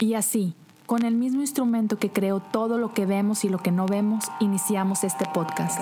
Y 0.00 0.14
así, 0.14 0.54
con 0.86 1.04
el 1.04 1.16
mismo 1.16 1.40
instrumento 1.40 1.98
que 1.98 2.10
creó 2.10 2.38
todo 2.38 2.78
lo 2.78 2.94
que 2.94 3.04
vemos 3.04 3.44
y 3.44 3.48
lo 3.48 3.58
que 3.58 3.72
no 3.72 3.86
vemos, 3.86 4.26
iniciamos 4.38 5.02
este 5.02 5.24
podcast. 5.34 5.80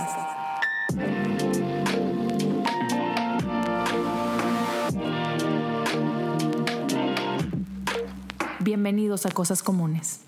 Bienvenidos 8.61 9.27
a 9.27 9.31
Cosas 9.33 9.63
Comunes. 9.63 10.21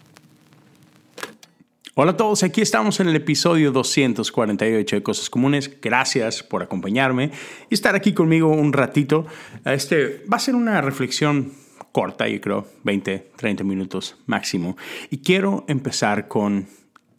Hola 1.95 2.13
a 2.13 2.17
todos, 2.19 2.43
aquí 2.43 2.61
estamos 2.61 3.01
en 3.01 3.09
el 3.09 3.17
episodio 3.17 3.73
248 3.73 4.97
de 4.97 5.03
Cosas 5.03 5.31
Comunes. 5.31 5.81
Gracias 5.81 6.43
por 6.43 6.63
acompañarme 6.63 7.33
y 7.71 7.75
estar 7.75 7.95
aquí 7.95 8.13
conmigo 8.13 8.49
un 8.49 8.75
ratito. 8.75 9.27
Este 9.65 10.27
va 10.31 10.37
a 10.37 10.41
ser 10.41 10.57
una 10.57 10.83
reflexión 10.83 11.53
corta, 11.99 12.29
yo 12.29 12.41
creo, 12.41 12.65
20, 12.85 13.33
30 13.35 13.65
minutos 13.65 14.17
máximo. 14.27 14.77
Y 15.11 15.19
quiero 15.19 15.65
empezar 15.67 16.29
con 16.29 16.69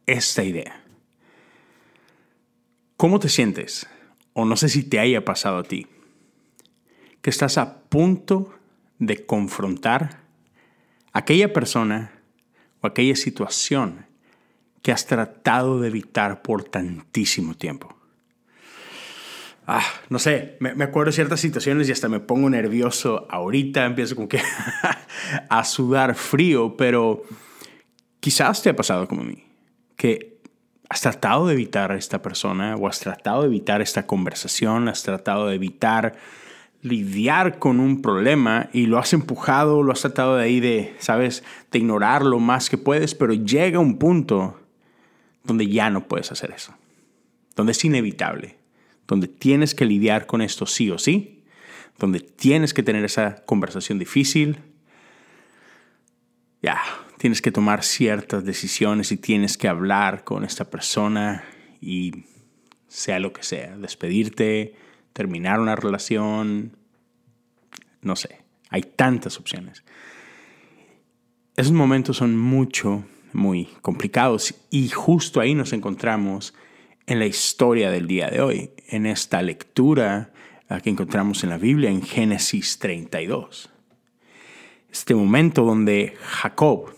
esta 0.05 0.41
idea. 0.41 0.81
¿Cómo 2.95 3.19
te 3.19 3.27
sientes? 3.27 3.87
O 4.31 4.45
no 4.45 4.55
sé 4.55 4.69
si 4.69 4.83
te 4.83 5.01
haya 5.01 5.25
pasado 5.25 5.57
a 5.57 5.63
ti, 5.63 5.85
que 7.21 7.29
estás 7.29 7.57
a 7.57 7.81
punto 7.89 8.53
de 8.99 9.25
confrontar 9.25 10.21
aquella 11.11 11.51
persona 11.51 12.13
o 12.79 12.87
aquella 12.87 13.17
situación 13.17 14.05
que 14.81 14.93
has 14.93 15.05
tratado 15.05 15.81
de 15.81 15.89
evitar 15.89 16.41
por 16.41 16.63
tantísimo 16.63 17.53
tiempo. 17.53 17.98
Ah, 19.71 19.85
no 20.09 20.17
sé, 20.17 20.57
me, 20.59 20.83
acuerdo 20.83 21.11
de 21.11 21.15
ciertas 21.15 21.39
situaciones 21.41 21.87
y 21.87 21.91
hasta 21.91 22.09
me 22.09 22.19
pongo 22.19 22.49
nervioso 22.49 23.27
ahorita, 23.29 23.85
empiezo 23.85 24.15
como 24.15 24.27
que 24.27 24.41
a 25.49 25.63
sudar 25.63 26.15
frío, 26.15 26.75
pero 26.75 27.21
quizás 28.19 28.63
te 28.63 28.71
ha 28.71 28.75
pasado 28.75 29.07
como 29.07 29.21
a 29.21 29.25
mí, 29.25 29.43
que 29.95 30.39
has 30.89 31.01
tratado 31.01 31.45
de 31.45 31.53
evitar 31.53 31.91
a 31.91 31.97
esta 31.97 32.19
persona 32.19 32.77
o 32.77 32.87
has 32.87 32.99
tratado 32.99 33.41
de 33.43 33.49
evitar 33.49 33.79
esta 33.79 34.07
conversación, 34.07 34.87
has 34.87 35.03
tratado 35.03 35.45
de 35.45 35.53
evitar 35.53 36.15
lidiar 36.81 37.59
con 37.59 37.79
un 37.79 38.01
problema 38.01 38.71
y 38.73 38.87
lo 38.87 38.97
has 38.97 39.13
empujado, 39.13 39.83
lo 39.83 39.91
has 39.91 40.01
tratado 40.01 40.37
de 40.37 40.45
ahí 40.45 40.59
de, 40.59 40.95
sabes, 40.97 41.43
de 41.71 41.77
ignorar 41.77 42.25
lo 42.25 42.39
más 42.39 42.71
que 42.71 42.79
puedes, 42.79 43.13
pero 43.13 43.35
llega 43.35 43.77
un 43.77 43.99
punto 43.99 44.59
donde 45.43 45.67
ya 45.67 45.91
no 45.91 46.07
puedes 46.07 46.31
hacer 46.31 46.49
eso, 46.49 46.73
donde 47.55 47.73
es 47.73 47.85
inevitable 47.85 48.58
donde 49.09 49.27
tienes 49.27 49.73
que 49.73 49.85
lidiar 49.85 50.27
con 50.27 50.41
esto 50.41 50.67
sí 50.67 50.91
o 50.91 50.99
sí, 50.99 51.43
donde 51.97 52.19
tienes 52.19 52.75
que 52.75 52.83
tener 52.83 53.03
esa 53.03 53.43
conversación 53.43 53.97
difícil. 53.97 54.59
Ya, 56.61 56.79
tienes 57.17 57.41
que 57.41 57.51
tomar 57.51 57.83
ciertas 57.83 58.45
decisiones 58.45 59.11
y 59.11 59.17
tienes 59.17 59.57
que 59.57 59.67
hablar 59.67 60.23
con 60.23 60.45
esta 60.45 60.69
persona 60.69 61.43
y 61.81 62.25
sea 62.87 63.19
lo 63.19 63.33
que 63.33 63.41
sea, 63.41 63.75
despedirte, 63.77 64.75
terminar 65.11 65.59
una 65.59 65.75
relación, 65.75 66.77
no 68.01 68.15
sé, 68.15 68.43
hay 68.69 68.83
tantas 68.83 69.39
opciones. 69.39 69.83
Esos 71.55 71.73
momentos 71.73 72.17
son 72.17 72.37
mucho, 72.37 73.03
muy 73.33 73.69
complicados 73.81 74.53
y 74.69 74.89
justo 74.89 75.39
ahí 75.39 75.55
nos 75.55 75.73
encontramos 75.73 76.53
en 77.07 77.17
la 77.17 77.25
historia 77.25 77.89
del 77.89 78.05
día 78.05 78.29
de 78.29 78.41
hoy, 78.41 78.71
en 78.89 79.05
esta 79.05 79.41
lectura 79.41 80.31
que 80.83 80.89
encontramos 80.89 81.43
en 81.43 81.49
la 81.49 81.57
Biblia 81.57 81.89
en 81.89 82.03
Génesis 82.03 82.77
32. 82.77 83.69
Este 84.91 85.15
momento 85.15 85.63
donde 85.63 86.15
Jacob 86.21 86.93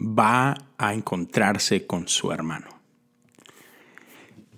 va 0.00 0.56
a 0.76 0.94
encontrarse 0.94 1.86
con 1.86 2.08
su 2.08 2.32
hermano. 2.32 2.68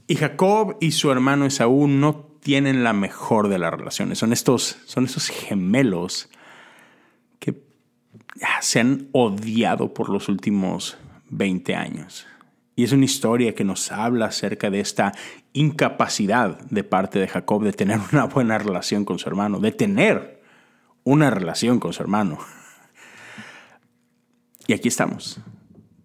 Y 0.06 0.16
Jacob 0.16 0.76
y 0.80 0.92
su 0.92 1.10
hermano 1.10 1.46
Esaú 1.46 1.88
no 1.88 2.32
tienen 2.42 2.84
la 2.84 2.92
mejor 2.92 3.48
de 3.48 3.58
las 3.58 3.72
relaciones. 3.72 4.18
Son 4.18 4.32
estos, 4.32 4.78
son 4.86 5.04
estos 5.04 5.28
gemelos 5.28 6.28
que 7.38 7.62
se 8.60 8.80
han 8.80 9.08
odiado 9.12 9.94
por 9.94 10.08
los 10.08 10.28
últimos 10.28 10.96
20 11.30 11.74
años. 11.74 12.26
Y 12.74 12.84
es 12.84 12.92
una 12.92 13.04
historia 13.04 13.54
que 13.54 13.64
nos 13.64 13.92
habla 13.92 14.26
acerca 14.26 14.70
de 14.70 14.80
esta 14.80 15.12
incapacidad 15.52 16.58
de 16.70 16.84
parte 16.84 17.18
de 17.18 17.28
Jacob 17.28 17.62
de 17.62 17.72
tener 17.72 18.00
una 18.12 18.24
buena 18.26 18.58
relación 18.58 19.04
con 19.04 19.18
su 19.18 19.28
hermano, 19.28 19.60
de 19.60 19.72
tener 19.72 20.42
una 21.04 21.30
relación 21.30 21.78
con 21.78 21.92
su 21.92 22.02
hermano. 22.02 22.38
Y 24.66 24.72
aquí 24.72 24.88
estamos. 24.88 25.40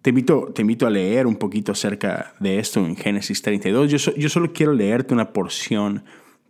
Te 0.02 0.10
invito, 0.10 0.52
te 0.54 0.62
invito 0.62 0.86
a 0.86 0.90
leer 0.90 1.26
un 1.26 1.36
poquito 1.36 1.72
acerca 1.72 2.34
de 2.38 2.58
esto 2.58 2.84
en 2.84 2.96
Génesis 2.96 3.40
32. 3.42 3.90
Yo, 3.90 4.14
yo 4.14 4.28
solo 4.28 4.52
quiero 4.52 4.72
leerte 4.72 5.14
una 5.14 5.32
porción 5.32 6.04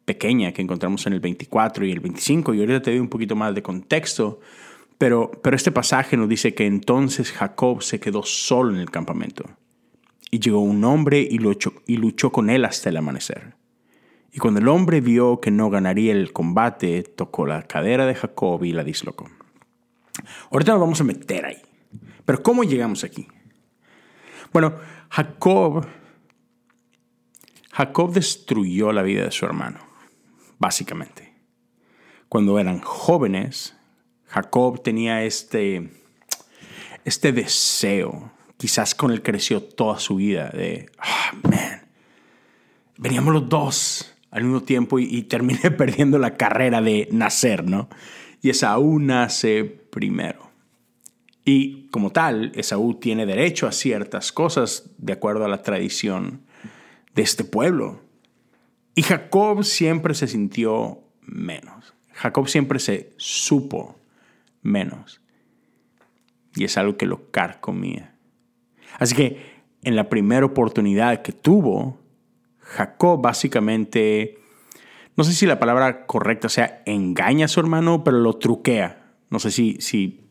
pequeña 0.04 0.52
que 0.52 0.62
encontramos 0.62 1.06
en 1.06 1.12
el 1.12 1.20
24 1.20 1.84
y 1.84 1.92
el 1.92 2.00
25 2.00 2.54
y 2.54 2.60
ahorita 2.60 2.82
te 2.82 2.90
doy 2.90 3.00
un 3.00 3.08
poquito 3.08 3.36
más 3.36 3.54
de 3.54 3.62
contexto. 3.62 4.40
Pero, 4.96 5.30
pero 5.42 5.54
este 5.54 5.70
pasaje 5.70 6.16
nos 6.16 6.28
dice 6.28 6.54
que 6.54 6.66
entonces 6.66 7.30
Jacob 7.30 7.82
se 7.82 8.00
quedó 8.00 8.24
solo 8.24 8.74
en 8.74 8.80
el 8.80 8.90
campamento 8.90 9.44
y 10.30 10.40
llegó 10.40 10.60
un 10.60 10.84
hombre 10.84 11.20
y 11.20 11.38
luchó, 11.38 12.32
con 12.32 12.50
él 12.50 12.64
hasta 12.64 12.90
el 12.90 12.96
amanecer. 12.96 13.54
Y 14.32 14.38
cuando 14.38 14.60
el 14.60 14.68
hombre 14.68 15.00
vio 15.00 15.40
que 15.40 15.50
no 15.50 15.70
ganaría 15.70 16.12
el 16.12 16.32
combate, 16.32 17.02
tocó 17.02 17.46
la 17.46 17.62
cadera 17.62 18.06
de 18.06 18.14
Jacob 18.14 18.62
y 18.64 18.72
la 18.72 18.84
dislocó. 18.84 19.30
Ahorita 20.50 20.72
nos 20.72 20.80
vamos 20.80 21.00
a 21.00 21.04
meter 21.04 21.46
ahí. 21.46 21.62
Pero 22.24 22.42
¿cómo 22.42 22.62
llegamos 22.64 23.04
aquí? 23.04 23.26
Bueno, 24.52 24.74
Jacob, 25.08 25.86
Jacob 27.72 28.12
destruyó 28.12 28.92
la 28.92 29.02
vida 29.02 29.24
de 29.24 29.30
su 29.30 29.46
hermano, 29.46 29.80
básicamente. 30.58 31.32
Cuando 32.28 32.58
eran 32.58 32.80
jóvenes, 32.80 33.76
Jacob 34.26 34.82
tenía 34.82 35.24
este, 35.24 35.90
este 37.04 37.32
deseo 37.32 38.30
quizás 38.58 38.94
con 38.94 39.10
él 39.10 39.22
creció 39.22 39.62
toda 39.62 39.98
su 39.98 40.16
vida, 40.16 40.50
de, 40.50 40.90
ah, 40.98 41.32
man, 41.42 41.88
veníamos 42.98 43.32
los 43.32 43.48
dos 43.48 44.14
al 44.30 44.44
mismo 44.44 44.62
tiempo 44.62 44.98
y, 44.98 45.22
terminé 45.22 45.70
perdiendo 45.78 46.18
la 46.18 46.36
carrera 46.36 46.82
de 46.82 47.08
nacer, 47.10 47.64
¿no? 47.64 47.88
Y 48.42 48.50
Esaú 48.50 48.98
nace 48.98 49.64
primero. 49.64 50.50
Y 51.44 51.88
como 51.88 52.10
tal, 52.10 52.52
Esaú 52.54 52.94
tiene 52.94 53.24
derecho 53.24 53.66
a 53.66 53.72
ciertas 53.72 54.32
cosas 54.32 54.90
de 54.98 55.14
acuerdo 55.14 55.46
a 55.46 55.48
la 55.48 55.62
tradición 55.62 56.42
de 57.14 57.22
este 57.22 57.42
pueblo. 57.42 58.02
Y 58.94 59.02
Jacob 59.02 59.64
siempre 59.64 60.14
se 60.14 60.26
sintió 60.26 61.00
menos. 61.22 61.94
Jacob 62.12 62.48
siempre 62.48 62.80
se 62.80 63.12
supo 63.16 63.98
menos. 64.62 65.20
Y 66.54 66.64
es 66.64 66.76
algo 66.76 66.96
que 66.96 67.06
lo 67.06 67.30
carcomía. 67.30 68.17
Así 68.98 69.14
que 69.14 69.58
en 69.82 69.96
la 69.96 70.08
primera 70.08 70.46
oportunidad 70.46 71.22
que 71.22 71.32
tuvo, 71.32 71.98
Jacob 72.60 73.20
básicamente, 73.20 74.38
no 75.16 75.24
sé 75.24 75.32
si 75.32 75.46
la 75.46 75.58
palabra 75.58 76.06
correcta 76.06 76.48
sea 76.48 76.82
engaña 76.86 77.46
a 77.46 77.48
su 77.48 77.60
hermano, 77.60 78.04
pero 78.04 78.18
lo 78.18 78.34
truquea. 78.34 79.12
No 79.30 79.38
sé 79.38 79.50
si, 79.50 79.76
si 79.80 80.24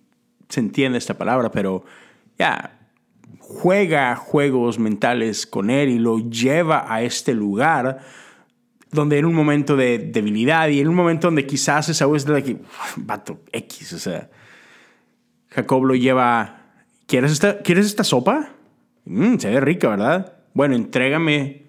se 0.49 0.59
entiende 0.59 0.97
esta 0.97 1.17
palabra, 1.17 1.51
pero 1.51 1.83
ya 2.37 2.77
juega 3.39 4.15
juegos 4.15 4.79
mentales 4.79 5.47
con 5.47 5.69
él 5.69 5.89
y 5.89 5.99
lo 5.99 6.19
lleva 6.19 6.91
a 6.93 7.01
este 7.01 7.33
lugar 7.33 7.99
donde 8.91 9.17
en 9.17 9.25
un 9.25 9.33
momento 9.33 9.75
de 9.75 9.99
debilidad 9.99 10.67
y 10.69 10.79
en 10.79 10.87
un 10.87 10.95
momento 10.95 11.27
donde 11.27 11.45
quizás 11.45 11.89
esa 11.89 12.07
es 12.15 12.25
de 12.25 12.37
aquí, 12.37 12.57
vato 12.95 13.41
X, 13.51 13.93
o 13.93 13.99
sea, 13.99 14.29
Jacob 15.49 15.83
lo 15.83 15.95
lleva, 15.95 16.66
¿quieres 17.07 17.31
esta, 17.31 17.59
¿quieres 17.59 17.87
esta 17.87 18.03
sopa? 18.03 18.49
Mm, 19.05 19.37
se 19.37 19.49
ve 19.49 19.59
rica, 19.59 19.89
¿verdad? 19.89 20.33
Bueno, 20.53 20.75
entrégame 20.75 21.63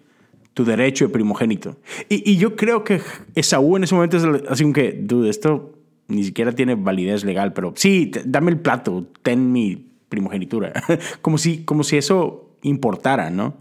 tu 0.53 0.65
derecho 0.65 1.07
de 1.07 1.13
primogénito. 1.13 1.79
Y, 2.09 2.37
yo 2.37 2.57
creo 2.57 2.85
que 2.85 3.01
Esaú 3.35 3.77
en 3.77 3.85
ese 3.85 3.95
momento 3.95 4.17
es 4.17 4.25
así 4.49 4.65
como 4.65 4.75
que, 4.75 4.93
dude, 5.01 5.31
esto 5.31 5.79
ni 6.09 6.25
siquiera 6.25 6.53
tiene 6.53 6.75
validez 6.75 7.25
legal, 7.25 7.53
pero 7.53 7.73
sí, 7.77 8.11
dame 8.25 8.51
el 8.51 8.59
plato, 8.59 9.07
ten 9.23 9.53
mi 9.53 9.93
primogenitura. 10.09 10.73
como, 11.23 11.39
si, 11.39 11.65
como 11.65 11.85
si 11.85 11.97
eso 11.97 12.57
importara, 12.63 13.31
¿no? 13.31 13.57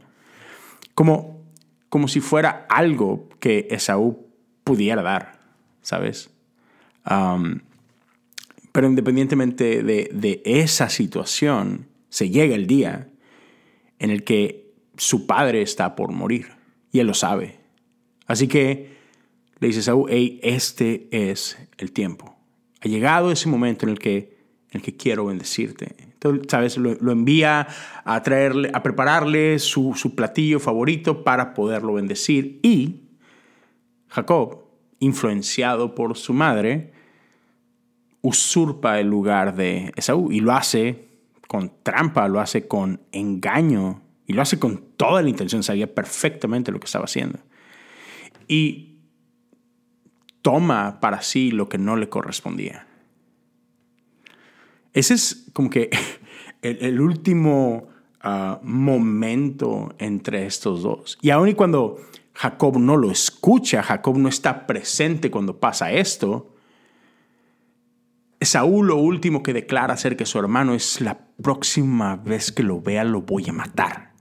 Como, 0.96 1.44
como 1.90 2.08
si 2.08 2.20
fuera 2.20 2.66
algo 2.70 3.30
que 3.40 3.68
Esaú 3.70 4.26
pudiera 4.64 5.04
dar, 5.04 5.40
¿sabes? 5.82 6.32
Pero 8.78 8.90
independientemente 8.90 9.82
de, 9.82 10.08
de 10.14 10.44
esa 10.46 10.88
situación, 10.90 11.88
se 12.10 12.30
llega 12.30 12.54
el 12.54 12.68
día 12.68 13.10
en 13.98 14.12
el 14.12 14.24
que 14.24 14.72
su 14.98 15.26
padre 15.26 15.64
está 15.64 15.96
por 15.96 16.12
morir 16.12 16.50
y 16.92 17.00
él 17.00 17.08
lo 17.08 17.16
sabe. 17.16 17.58
Así 18.28 18.48
que 18.48 18.92
le 19.58 19.70
dice 19.70 19.82
Saúl, 19.82 20.08
hey, 20.12 20.40
este 20.44 21.08
es 21.10 21.58
el 21.80 21.92
tiempo. 21.92 22.38
Ha 22.82 22.88
llegado 22.88 23.32
ese 23.32 23.50
momento 23.50 23.88
en 23.88 23.94
el 23.94 23.98
que 23.98 24.38
en 24.70 24.78
el 24.78 24.82
que 24.84 24.96
quiero 24.96 25.26
bendecirte. 25.26 25.96
Entonces, 25.98 26.46
¿sabes? 26.48 26.78
Lo, 26.78 27.12
envía 27.12 27.68
a, 28.06 28.22
traerle, 28.22 28.70
a 28.76 28.84
prepararle 28.84 29.58
su, 29.58 29.96
su 29.96 30.14
platillo 30.14 30.60
favorito 30.60 31.24
para 31.24 31.56
poderlo 31.56 31.94
bendecir. 31.94 32.60
Y 32.62 33.08
Jacob, 34.08 34.66
influenciado 35.00 35.96
por 35.96 36.16
su 36.16 36.32
madre, 36.34 36.94
usurpa 38.28 39.00
el 39.00 39.08
lugar 39.08 39.56
de 39.56 39.94
Esaú 39.96 40.34
y 40.34 40.42
lo 40.42 40.52
hace 40.52 41.08
con 41.48 41.72
trampa, 41.82 42.28
lo 42.28 42.42
hace 42.42 42.68
con 42.68 43.00
engaño 43.14 44.02
y 44.26 44.34
lo 44.34 44.42
hace 44.42 44.60
con 44.60 44.84
toda 44.98 45.22
la 45.22 45.30
intención, 45.30 45.64
sabía 45.64 45.94
perfectamente 45.96 46.74
lo 46.74 46.80
que 46.82 46.88
estaba 46.88 47.06
haciendo. 47.06 47.40
Y 48.50 48.98
toma 50.42 51.00
para 51.00 51.22
sí 51.22 51.52
lo 51.52 51.70
que 51.70 51.78
no 51.78 51.96
le 51.96 52.10
correspondía. 52.10 52.86
Ese 54.92 55.14
es 55.14 55.50
como 55.54 55.70
que 55.70 55.90
el, 56.62 57.00
último 57.00 57.88
ah, 58.20 58.60
momento 58.62 59.96
entre 60.00 60.46
estos 60.46 60.84
dos. 60.84 61.18
Y 61.22 61.30
aun 61.30 61.48
y 61.48 61.54
cuando 61.54 61.98
Jacob 62.34 62.78
no 62.78 62.98
lo 62.98 63.10
escucha, 63.10 63.82
Jacob 63.84 64.18
no 64.18 64.28
está 64.28 64.68
presente 64.68 65.32
cuando 65.32 65.62
pasa 65.62 65.94
esto, 65.94 66.57
Saúl 68.42 68.88
lo 68.88 68.98
último 68.98 69.42
que 69.42 69.54
declara 69.54 69.96
acerca 69.96 70.20
de 70.20 70.26
su 70.28 70.38
hermano 70.38 70.74
es 70.74 71.02
la 71.02 71.18
próxima 71.42 72.16
vez 72.16 72.52
que 72.52 72.64
lo 72.64 72.82
vea 72.82 73.04
lo 73.04 73.22
voy 73.22 73.50
a 73.50 73.54
matar. 73.54 74.12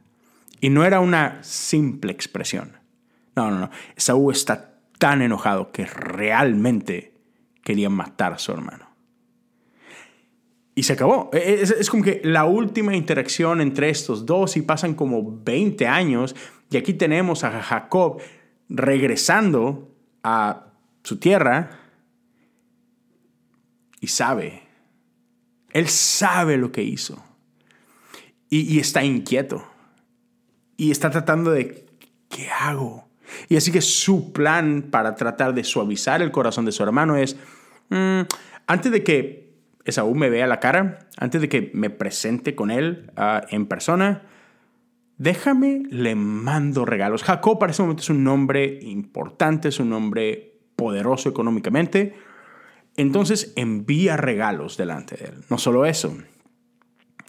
Y 0.61 0.71
no 0.71 0.85
era 0.85 1.01
una 1.01 1.43
simple 1.43 2.13
expresión. 2.13 2.73
No, 3.35 3.51
no, 3.51 3.59
no. 3.59 3.71
Saúl 3.97 4.33
está 4.33 4.79
tan 4.99 5.21
enojado 5.21 5.71
que 5.71 5.85
realmente 5.85 7.13
quería 7.63 7.91
matar 7.91 8.33
a 8.33 8.39
su 8.39 8.53
hermano. 8.53 8.87
Y 10.75 10.83
se 10.85 10.95
acabó. 10.95 11.31
E, 11.33 11.39
e, 11.39 11.63
es, 11.63 11.91
como 11.91 12.03
que 12.03 12.21
la 12.25 12.45
última 12.45 12.95
interacción 12.95 13.61
entre 13.61 13.91
estos 13.91 14.25
dos 14.25 14.57
y 14.57 14.63
pasan 14.63 14.95
como 14.95 15.41
20 15.43 15.87
años 15.87 16.35
y 16.71 16.77
aquí 16.77 16.95
tenemos 16.95 17.45
a 17.45 17.63
Jacob 17.63 18.21
regresando 18.69 19.95
a 20.23 20.73
su 21.03 21.19
tierra 21.19 21.86
sabe, 24.09 24.63
él 25.73 25.89
sabe 25.89 26.57
lo 26.57 26.73
que 26.73 26.83
hizo 26.83 27.23
y, 28.49 28.79
está 28.79 29.05
inquieto 29.05 29.67
y 30.77 30.91
está 30.91 31.11
tratando 31.11 31.51
de, 31.51 31.87
¿qué 32.29 32.49
hago? 32.49 33.09
Y 33.49 33.57
así 33.57 33.73
que 33.73 33.81
su 33.81 34.33
plan 34.33 34.89
para 34.91 35.15
tratar 35.17 35.55
de 35.55 35.65
suavizar 35.65 36.23
el 36.23 36.31
corazón 36.31 36.65
de 36.65 36.73
su 36.73 36.83
hermano 36.83 37.17
es, 37.17 37.37
mm, 37.91 38.21
antes 38.67 38.93
de 38.93 39.03
que 39.03 39.47
Esaú 39.85 40.15
me 40.15 40.31
vea 40.31 40.47
la 40.47 40.61
cara, 40.61 40.99
antes 41.17 41.41
de 41.41 41.49
que 41.49 41.71
me 41.75 41.91
presente 41.91 42.55
con 42.55 42.71
él 42.71 43.11
ah, 43.17 43.43
en 43.51 43.67
persona, 43.67 44.23
déjame, 45.19 45.83
le 45.91 46.15
mando 46.15 46.85
regalos. 46.85 47.23
Jacob 47.23 47.59
para 47.59 47.73
ese 47.73 47.83
momento 47.83 48.03
es 48.03 48.11
un 48.11 48.25
nombre 48.25 48.79
importante, 48.83 49.69
es 49.69 49.81
un 49.81 49.91
nombre 49.91 50.59
poderoso 50.77 51.29
económicamente. 51.29 52.15
Entonces 52.97 53.53
envía 53.57 54.17
regalos 54.17 54.77
delante 54.77 55.17
de 55.17 55.25
él. 55.27 55.45
No 55.51 55.59
solo 55.59 55.85
eso, 55.85 56.17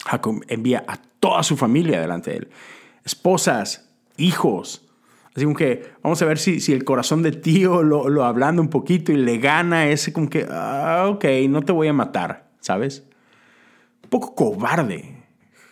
Jacob 0.04 0.44
envía 0.48 0.84
a 0.88 0.96
toda 1.20 1.42
su 1.42 1.56
familia 1.56 2.00
delante 2.00 2.30
de 2.30 2.36
él. 2.38 2.48
Esposas, 3.04 3.90
hijos. 4.16 4.84
Así 5.34 5.44
como 5.44 5.56
que 5.56 5.92
vamos 6.02 6.20
a 6.22 6.24
ver 6.24 6.38
si, 6.38 6.60
si 6.60 6.72
el 6.72 6.84
corazón 6.84 7.22
de 7.22 7.32
tío 7.32 7.82
lo, 7.82 8.08
lo 8.08 8.24
hablando 8.24 8.62
un 8.62 8.70
poquito 8.70 9.12
y 9.12 9.16
le 9.16 9.38
gana 9.38 9.88
ese 9.88 10.12
como 10.12 10.28
que, 10.28 10.46
ah, 10.50 11.06
ok, 11.08 11.24
no 11.48 11.62
te 11.62 11.72
voy 11.72 11.88
a 11.88 11.92
matar, 11.92 12.48
¿sabes? 12.60 13.04
Un 14.04 14.10
poco 14.10 14.34
cobarde. 14.34 15.16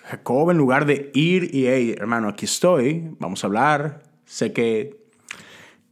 Jacob 0.04 0.50
en 0.50 0.58
lugar 0.58 0.86
de 0.86 1.10
ir 1.14 1.52
y, 1.52 1.66
hey, 1.66 1.96
hermano, 1.98 2.28
aquí 2.28 2.44
estoy, 2.44 3.10
vamos 3.18 3.42
a 3.42 3.48
hablar, 3.48 4.02
sé 4.24 4.52
que 4.52 5.05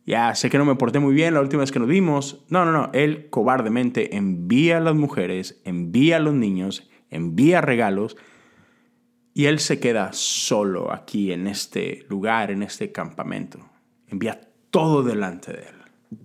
ya 0.06 0.34
sé 0.34 0.50
que 0.50 0.58
no 0.58 0.66
me 0.66 0.74
porté 0.74 0.98
muy 0.98 1.14
bien 1.14 1.34
la 1.34 1.40
última 1.40 1.60
vez 1.60 1.72
que 1.72 1.78
nos 1.78 1.88
vimos. 1.88 2.44
No, 2.48 2.64
no, 2.64 2.72
no. 2.72 2.90
Él 2.92 3.28
cobardemente 3.30 4.16
envía 4.16 4.76
a 4.76 4.80
las 4.80 4.94
mujeres, 4.94 5.60
envía 5.64 6.16
a 6.16 6.20
los 6.20 6.34
niños, 6.34 6.90
envía 7.10 7.62
regalos 7.62 8.16
y 9.32 9.46
él 9.46 9.58
se 9.60 9.80
queda 9.80 10.10
solo 10.12 10.92
aquí 10.92 11.32
en 11.32 11.46
este 11.46 12.04
lugar, 12.08 12.50
en 12.50 12.62
este 12.62 12.92
campamento. 12.92 13.60
Envía 14.08 14.40
todo 14.70 15.02
delante 15.02 15.52
de 15.52 15.60
él. 15.60 16.18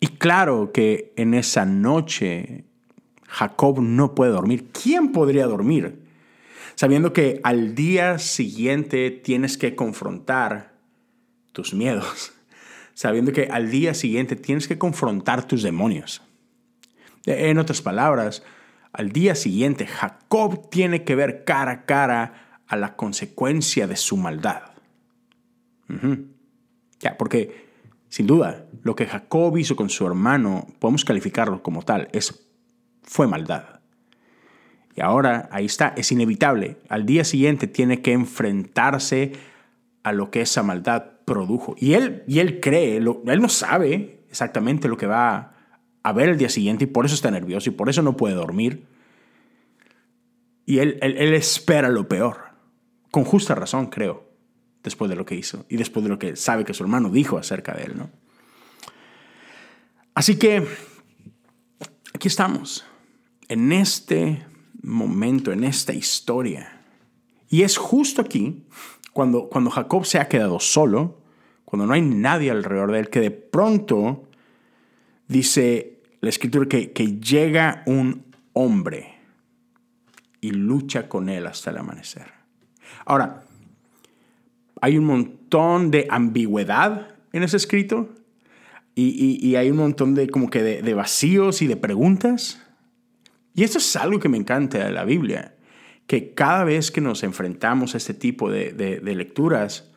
Y 0.00 0.08
claro 0.08 0.72
que 0.72 1.12
en 1.16 1.32
esa 1.32 1.64
noche 1.64 2.64
Jacob 3.28 3.80
no 3.80 4.16
puede 4.16 4.32
dormir. 4.32 4.70
¿Quién 4.72 5.12
podría 5.12 5.46
dormir? 5.46 6.02
Sabiendo 6.74 7.12
que 7.12 7.40
al 7.44 7.76
día 7.76 8.18
siguiente 8.18 9.10
tienes 9.12 9.56
que 9.56 9.76
confrontar 9.76 10.74
tus 11.52 11.72
miedos 11.72 12.33
sabiendo 12.94 13.32
que 13.32 13.48
al 13.50 13.70
día 13.70 13.92
siguiente 13.92 14.36
tienes 14.36 14.66
que 14.66 14.78
confrontar 14.78 15.46
tus 15.46 15.62
demonios. 15.62 16.22
En 17.26 17.58
otras 17.58 17.82
palabras, 17.82 18.42
al 18.92 19.10
día 19.10 19.34
siguiente 19.34 19.86
Jacob 19.86 20.70
tiene 20.70 21.04
que 21.04 21.14
ver 21.14 21.44
cara 21.44 21.72
a 21.72 21.84
cara 21.84 22.60
a 22.66 22.76
la 22.76 22.96
consecuencia 22.96 23.86
de 23.86 23.96
su 23.96 24.16
maldad. 24.16 24.62
Ya, 27.00 27.18
porque 27.18 27.68
sin 28.08 28.26
duda 28.26 28.66
lo 28.82 28.94
que 28.96 29.06
Jacob 29.06 29.56
hizo 29.58 29.76
con 29.76 29.90
su 29.90 30.06
hermano 30.06 30.66
podemos 30.78 31.04
calificarlo 31.04 31.62
como 31.62 31.82
tal, 31.82 32.08
es 32.12 32.48
fue 33.02 33.26
maldad. 33.26 33.80
Y 34.96 35.00
ahora 35.00 35.48
ahí 35.50 35.66
está, 35.66 35.92
es 35.96 36.12
inevitable. 36.12 36.78
Al 36.88 37.04
día 37.04 37.24
siguiente 37.24 37.66
tiene 37.66 38.00
que 38.00 38.12
enfrentarse 38.12 39.32
a 40.04 40.12
lo 40.12 40.30
que 40.30 40.40
esa 40.40 40.62
maldad 40.62 41.13
produjo. 41.24 41.74
Y 41.78 41.94
él, 41.94 42.22
y 42.26 42.38
él 42.38 42.60
cree, 42.60 42.96
él 42.96 43.40
no 43.40 43.48
sabe 43.48 44.24
exactamente 44.28 44.88
lo 44.88 44.96
que 44.96 45.06
va 45.06 45.54
a 46.02 46.12
ver 46.12 46.28
el 46.28 46.38
día 46.38 46.48
siguiente 46.48 46.84
y 46.84 46.86
por 46.86 47.06
eso 47.06 47.14
está 47.14 47.30
nervioso 47.30 47.70
y 47.70 47.72
por 47.72 47.88
eso 47.88 48.02
no 48.02 48.16
puede 48.16 48.34
dormir. 48.34 48.86
Y 50.66 50.78
él, 50.78 50.98
él, 51.00 51.34
espera 51.34 51.88
lo 51.88 52.08
peor, 52.08 52.38
con 53.10 53.24
justa 53.24 53.54
razón, 53.54 53.86
creo, 53.86 54.30
después 54.82 55.10
de 55.10 55.16
lo 55.16 55.24
que 55.24 55.34
hizo 55.34 55.66
y 55.68 55.76
después 55.76 56.02
de 56.04 56.08
lo 56.10 56.18
que 56.18 56.36
sabe 56.36 56.64
que 56.64 56.74
su 56.74 56.82
hermano 56.82 57.10
dijo 57.10 57.38
acerca 57.38 57.74
de 57.74 57.84
él. 57.84 57.96
¿no? 57.96 58.10
Así 60.14 60.36
que 60.36 60.66
aquí 62.14 62.28
estamos, 62.28 62.84
en 63.48 63.72
este 63.72 64.46
momento, 64.82 65.52
en 65.52 65.64
esta 65.64 65.92
historia. 65.92 66.73
Y 67.48 67.62
es 67.62 67.76
justo 67.76 68.20
aquí 68.20 68.64
cuando, 69.12 69.48
cuando 69.48 69.70
Jacob 69.70 70.04
se 70.04 70.18
ha 70.18 70.28
quedado 70.28 70.60
solo, 70.60 71.18
cuando 71.64 71.86
no 71.86 71.94
hay 71.94 72.02
nadie 72.02 72.50
alrededor 72.50 72.92
de 72.92 73.00
él, 73.00 73.10
que 73.10 73.20
de 73.20 73.30
pronto 73.30 74.28
dice 75.28 76.02
la 76.20 76.28
escritura 76.28 76.68
que, 76.68 76.92
que 76.92 77.18
llega 77.18 77.82
un 77.86 78.24
hombre 78.52 79.14
y 80.40 80.50
lucha 80.50 81.08
con 81.08 81.28
él 81.28 81.46
hasta 81.46 81.70
el 81.70 81.78
amanecer. 81.78 82.32
Ahora, 83.06 83.44
hay 84.80 84.98
un 84.98 85.04
montón 85.06 85.90
de 85.90 86.06
ambigüedad 86.10 87.14
en 87.32 87.42
ese 87.42 87.56
escrito 87.56 88.10
y, 88.94 89.40
y, 89.42 89.56
hay 89.56 89.70
un 89.70 89.78
montón 89.78 90.14
de 90.14 90.28
como 90.28 90.50
que 90.50 90.62
de, 90.62 90.94
vacíos 90.94 91.62
y 91.62 91.66
de 91.66 91.76
preguntas. 91.76 92.62
Y 93.54 93.64
esto 93.64 93.78
es 93.78 93.96
algo 93.96 94.20
que 94.20 94.28
me 94.28 94.36
encanta 94.36 94.78
de 94.78 94.92
la 94.92 95.04
Biblia 95.04 95.53
que 96.06 96.34
cada 96.34 96.64
vez 96.64 96.90
que 96.90 97.00
nos 97.00 97.22
enfrentamos 97.22 97.94
a 97.94 97.98
este 97.98 98.14
tipo 98.14 98.50
de, 98.50 99.00
lecturas, 99.02 99.90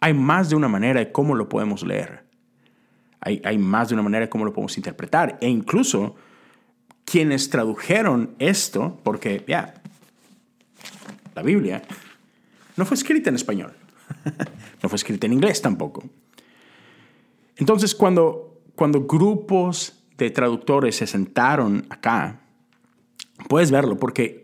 hay 0.00 0.14
más 0.14 0.48
de 0.48 0.56
una 0.56 0.68
manera 0.68 1.00
de 1.00 1.12
cómo 1.12 1.34
lo 1.34 1.48
podemos 1.48 1.82
leer. 1.82 2.24
Hay, 3.20 3.42
hay, 3.44 3.58
más 3.58 3.88
de 3.88 3.94
una 3.94 4.02
manera 4.02 4.24
de 4.24 4.30
cómo 4.30 4.46
lo 4.46 4.52
podemos 4.52 4.78
interpretar. 4.78 5.36
E 5.42 5.48
incluso 5.48 6.16
quienes 7.04 7.50
tradujeron 7.50 8.34
esto, 8.38 8.98
porque 9.02 9.44
ya, 9.46 9.74
la 11.34 11.42
Biblia 11.42 11.82
no 12.76 12.86
fue 12.86 12.96
escrita 12.96 13.28
en 13.28 13.36
español, 13.36 13.74
no 14.82 14.88
fue 14.88 14.96
escrita 14.96 15.26
en 15.26 15.34
inglés 15.34 15.60
tampoco. 15.60 16.02
Entonces, 17.56 17.94
cuando, 17.94 18.62
cuando 18.74 19.02
grupos 19.02 20.02
de 20.16 20.30
traductores 20.30 20.96
se 20.96 21.06
sentaron 21.06 21.84
acá, 21.90 22.40
puedes 23.48 23.70
verlo, 23.70 23.98
porque 23.98 24.39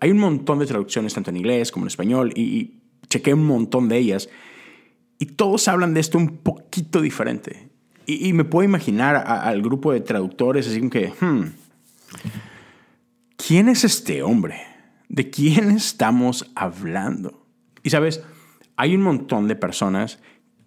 hay 0.00 0.10
un 0.10 0.18
montón 0.18 0.58
de 0.58 0.66
traducciones, 0.66 1.14
tanto 1.14 1.30
en 1.30 1.36
inglés 1.36 1.72
como 1.72 1.84
en 1.84 1.88
español, 1.88 2.32
y, 2.34 2.82
chequé 3.08 3.34
un 3.34 3.46
montón 3.46 3.88
de 3.88 3.98
ellas. 3.98 4.28
Y 5.18 5.26
todos 5.26 5.68
hablan 5.68 5.94
de 5.94 6.00
esto 6.00 6.18
un 6.18 6.38
poquito 6.38 7.00
diferente. 7.00 7.70
Y, 8.06 8.32
me 8.32 8.44
puedo 8.44 8.64
imaginar 8.64 9.16
al 9.16 9.62
grupo 9.62 9.92
de 9.92 10.00
traductores 10.00 10.68
así 10.68 10.78
como 10.78 10.90
que, 10.90 11.12
hmm, 11.20 11.42
¿quién 13.36 13.68
es 13.68 13.84
este 13.84 14.22
hombre? 14.22 14.60
¿De 15.08 15.30
quién 15.30 15.70
estamos 15.70 16.50
hablando? 16.54 17.46
Y 17.82 17.90
sabes, 17.90 18.22
hay 18.76 18.94
un 18.94 19.02
montón 19.02 19.48
de 19.48 19.56
personas 19.56 20.20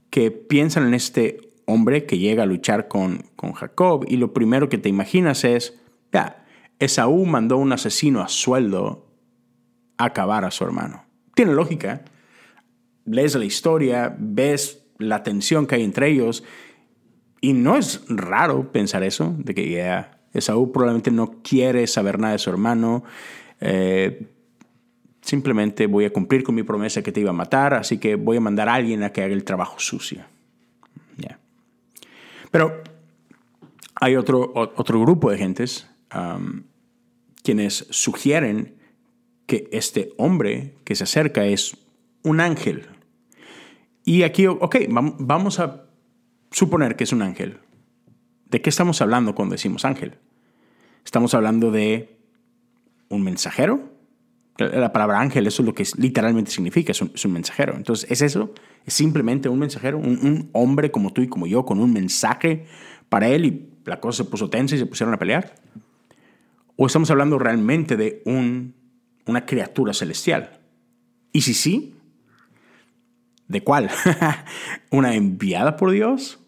que 0.10 0.32
piensan 0.32 0.88
en 0.88 0.94
este 0.94 1.42
hombre 1.66 2.06
que 2.06 2.18
llega 2.18 2.44
a 2.44 2.48
luchar 2.48 2.88
con, 2.88 3.24
con 3.36 3.54
Jacob 3.54 4.06
y 4.08 4.18
lo 4.18 4.34
primero 4.34 4.70
que 4.70 4.78
te 4.78 4.90
imaginas 4.90 5.44
es, 5.44 5.80
ya, 6.12 6.46
Esaú 6.80 7.26
mandó 7.26 7.58
un 7.58 7.72
asesino 7.72 8.22
a 8.22 8.28
sueldo 8.28 9.09
acabar 10.06 10.46
a 10.46 10.52
su 10.52 10.64
hermano. 10.64 11.04
Tiene 11.36 11.54
lógica. 11.54 12.02
Lees 13.06 13.36
la 13.36 13.46
historia, 13.46 14.16
ves 14.18 14.84
la 14.98 15.24
tensión 15.24 15.68
que 15.68 15.76
hay 15.76 15.84
entre 15.84 16.10
ellos 16.10 16.44
y 17.42 17.54
no 17.54 17.78
es 17.78 18.04
raro 18.10 18.72
pensar 18.72 19.04
eso, 19.04 19.34
de 19.38 19.54
que 19.54 19.70
ya 19.70 20.20
Esaú 20.34 20.72
probablemente 20.72 21.12
no 21.12 21.42
quiere 21.42 21.88
saber 21.88 22.20
nada 22.20 22.34
de 22.34 22.40
su 22.40 22.50
hermano. 22.50 23.04
Eh, 23.62 24.28
simplemente 25.22 25.88
voy 25.88 26.06
a 26.06 26.14
cumplir 26.14 26.44
con 26.44 26.56
mi 26.56 26.64
promesa 26.64 27.02
que 27.02 27.12
te 27.12 27.22
iba 27.22 27.30
a 27.30 27.34
matar, 27.34 27.74
así 27.74 27.98
que 27.98 28.16
voy 28.16 28.38
a 28.38 28.42
mandar 28.42 28.68
a 28.68 28.74
alguien 28.74 29.04
a 29.04 29.12
que 29.12 29.24
haga 29.24 29.34
el 29.34 29.44
trabajo 29.44 29.80
sucio. 29.80 30.24
Pero 32.52 32.82
hay 33.96 34.16
otro, 34.16 34.52
otro 34.56 35.00
grupo 35.02 35.30
de 35.30 35.38
gentes 35.38 35.88
um, 36.16 36.64
quienes 37.44 37.88
sugieren 37.90 38.79
que 39.50 39.68
este 39.72 40.14
hombre 40.18 40.76
que 40.84 40.94
se 40.94 41.06
acerca 41.06 41.44
es 41.44 41.76
un 42.22 42.40
ángel. 42.40 42.86
Y 44.06 44.22
aquí, 44.22 44.46
ok, 44.46 44.76
vamos 44.92 45.60
a 45.60 45.86
suponer 46.52 46.96
que 46.96 47.04
es 47.04 47.14
un 47.14 47.24
ángel. 47.24 47.58
¿De 48.46 48.62
qué 48.62 48.70
estamos 48.70 49.02
hablando 49.02 49.34
cuando 49.34 49.54
decimos 49.54 49.86
ángel? 49.86 50.20
Estamos 51.04 51.34
hablando 51.34 51.72
de 51.72 52.20
un 53.10 53.24
mensajero. 53.24 53.90
La 54.60 54.94
palabra 54.94 55.20
ángel, 55.20 55.48
eso 55.48 55.64
es 55.64 55.66
lo 55.66 55.74
que 55.74 55.88
literalmente 55.98 56.52
significa, 56.52 56.92
es 56.92 57.02
un, 57.02 57.34
mensajero. 57.34 57.76
Entonces, 57.76 58.12
¿es 58.12 58.22
eso? 58.22 58.54
¿Es 58.86 58.94
simplemente 58.94 59.50
un 59.50 59.58
mensajero? 59.58 59.98
Un, 59.98 60.52
hombre 60.54 60.92
como 60.92 61.12
tú 61.12 61.24
y 61.24 61.28
como 61.28 61.48
yo 61.48 61.66
con 61.66 61.80
un 61.80 61.92
mensaje 61.92 62.68
para 63.10 63.30
él 63.30 63.46
y 63.46 63.70
la 63.86 64.00
cosa 64.00 64.24
se 64.24 64.30
puso 64.30 64.48
tensa 64.52 64.76
y 64.76 64.78
se 64.78 64.86
pusieron 64.86 65.16
a 65.16 65.18
pelear? 65.18 65.56
¿O 66.76 66.86
estamos 66.86 67.10
hablando 67.10 67.40
realmente 67.40 67.98
de 67.98 68.22
un, 68.26 68.76
una 69.30 69.46
criatura 69.46 69.94
celestial? 69.94 70.60
Y 71.32 71.42
si 71.42 71.54
sí, 71.54 71.96
¿de 73.48 73.64
cuál? 73.64 73.90
¿Una 74.92 75.16
enviada 75.16 75.78
por 75.78 75.92
Dios? 75.92 76.40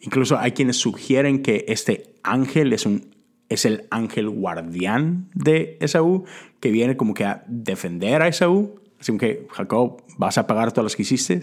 Incluso 0.00 0.38
hay 0.38 0.52
quienes 0.52 0.76
sugieren 0.76 1.42
que 1.42 1.64
este 1.68 2.14
ángel 2.22 2.72
es, 2.72 2.86
un, 2.86 3.14
es 3.48 3.64
el 3.64 3.86
ángel 3.90 4.28
guardián 4.28 5.28
de 5.34 5.76
Esaú, 5.80 6.24
que 6.60 6.70
viene 6.70 6.96
como 6.96 7.14
que 7.14 7.24
a 7.24 7.44
defender 7.48 8.22
a 8.22 8.28
Esaú. 8.28 8.80
Así 9.00 9.16
que, 9.16 9.46
Jacob, 9.50 10.02
vas 10.16 10.38
a 10.38 10.46
pagar 10.46 10.72
todas 10.72 10.84
las 10.84 10.96
que 10.96 11.02
hiciste. 11.02 11.40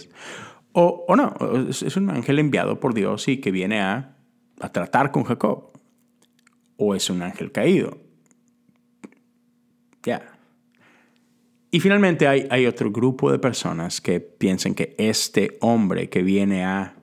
O, 0.72 1.06
o 1.08 1.16
no, 1.16 1.34
es, 1.70 1.96
un 1.96 2.10
ángel 2.10 2.40
enviado 2.40 2.80
por 2.80 2.94
Dios 2.94 3.28
y 3.28 3.38
que 3.38 3.52
viene 3.52 3.82
a, 3.82 4.18
a 4.60 4.72
tratar 4.72 5.12
con 5.12 5.24
Jacob. 5.24 5.72
O 6.78 6.96
es 6.96 7.10
un 7.10 7.22
ángel 7.22 7.52
caído. 7.52 8.05
Ya. 10.06 10.38
Y 11.72 11.82
finalmente 11.82 12.28
hay, 12.28 12.48
hay 12.50 12.68
otro 12.68 12.92
grupo 12.92 13.32
de 13.32 13.40
personas 13.40 14.00
que 14.00 14.22
piensan 14.22 14.76
que 14.76 14.96
este 14.98 15.58
hombre 15.60 16.10
que 16.10 16.24
viene 16.24 16.64
a 16.64 16.96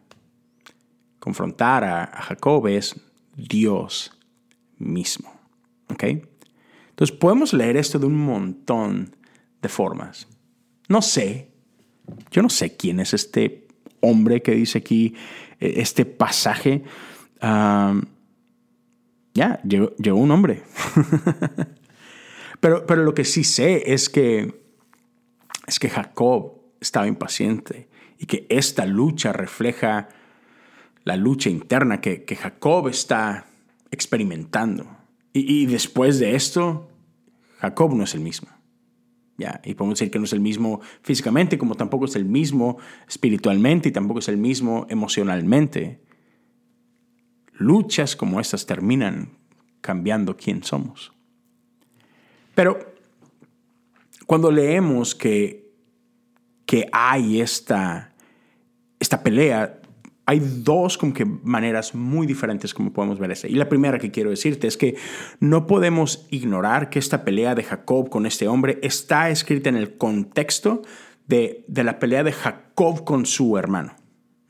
confrontar 1.22 1.84
a, 1.84 2.06
Jacob 2.22 2.66
es 2.66 2.96
Dios 3.36 4.10
mismo. 4.78 5.32
¿Ok? 5.88 6.02
Entonces 6.02 7.16
podemos 7.16 7.52
leer 7.52 7.76
esto 7.76 8.00
de 8.00 8.06
un 8.06 8.16
montón 8.16 9.14
de 9.60 9.68
formas. 9.68 10.26
No 10.88 11.00
sé, 11.00 11.52
yo 12.32 12.42
no 12.42 12.48
sé 12.48 12.76
quién 12.76 12.98
es 12.98 13.14
este 13.14 13.68
hombre 14.00 14.42
que 14.42 14.50
dice 14.52 14.78
aquí 14.78 15.14
e, 15.60 15.80
este 15.80 16.04
pasaje. 16.04 16.82
ya, 17.40 18.02
llegó, 19.62 20.16
un 20.16 20.30
hombre. 20.32 20.64
pero, 22.62 22.86
pero 22.86 23.02
lo 23.02 23.12
que 23.12 23.24
sí 23.24 23.42
sé 23.42 23.92
es 23.92 24.08
que, 24.08 24.62
es 25.66 25.80
que 25.80 25.90
Jacob 25.90 26.62
estaba 26.80 27.08
impaciente 27.08 27.88
y 28.18 28.26
que 28.26 28.46
esta 28.48 28.86
lucha 28.86 29.32
refleja 29.32 30.08
la 31.02 31.16
lucha 31.16 31.50
interna 31.50 32.00
que, 32.00 32.24
Jacob 32.36 32.86
está 32.86 33.46
experimentando. 33.90 34.86
Y, 35.32 35.66
después 35.66 36.20
de 36.20 36.36
esto, 36.36 36.88
Jacob 37.58 37.94
no 37.94 38.04
es 38.04 38.14
el 38.14 38.20
mismo. 38.20 38.48
¿ya? 39.38 39.60
Y 39.64 39.74
podemos 39.74 39.98
decir 39.98 40.12
que 40.12 40.20
no 40.20 40.26
es 40.26 40.32
el 40.32 40.40
mismo 40.40 40.80
físicamente, 41.02 41.58
como 41.58 41.74
tampoco 41.74 42.04
es 42.04 42.14
el 42.14 42.26
mismo 42.26 42.78
espiritualmente 43.08 43.88
y 43.88 43.92
tampoco 43.92 44.20
es 44.20 44.28
el 44.28 44.36
mismo 44.36 44.86
emocionalmente. 44.88 46.00
Luchas 47.54 48.14
como 48.14 48.40
estas 48.40 48.66
terminan 48.66 49.38
cambiando 49.80 50.36
quién 50.36 50.62
somos. 50.62 51.12
Pero 52.54 52.78
cuando 54.26 54.50
leemos 54.50 55.14
que, 55.14 55.70
que 56.66 56.88
hay 56.92 57.40
esta, 57.40 58.12
esta 58.98 59.22
pelea, 59.22 59.80
hay 60.26 60.40
dos 60.40 60.96
como 60.96 61.12
que 61.12 61.24
maneras 61.24 61.94
muy 61.94 62.26
diferentes 62.26 62.72
como 62.74 62.92
podemos 62.92 63.18
ver 63.18 63.32
eso. 63.32 63.46
Y 63.46 63.54
la 63.54 63.68
primera 63.68 63.98
que 63.98 64.10
quiero 64.10 64.30
decirte 64.30 64.66
es 64.66 64.76
que 64.76 64.96
no 65.40 65.66
podemos 65.66 66.26
ignorar 66.30 66.90
que 66.90 66.98
esta 66.98 67.24
pelea 67.24 67.54
de 67.54 67.64
Jacob 67.64 68.08
con 68.08 68.26
este 68.26 68.48
hombre 68.48 68.78
está 68.82 69.30
escrita 69.30 69.68
en 69.68 69.76
el 69.76 69.96
contexto 69.96 70.82
de, 71.26 71.64
de 71.68 71.84
la 71.84 71.98
pelea 71.98 72.22
de 72.22 72.32
Jacob 72.32 73.04
con 73.04 73.26
su 73.26 73.58
hermano. 73.58 73.94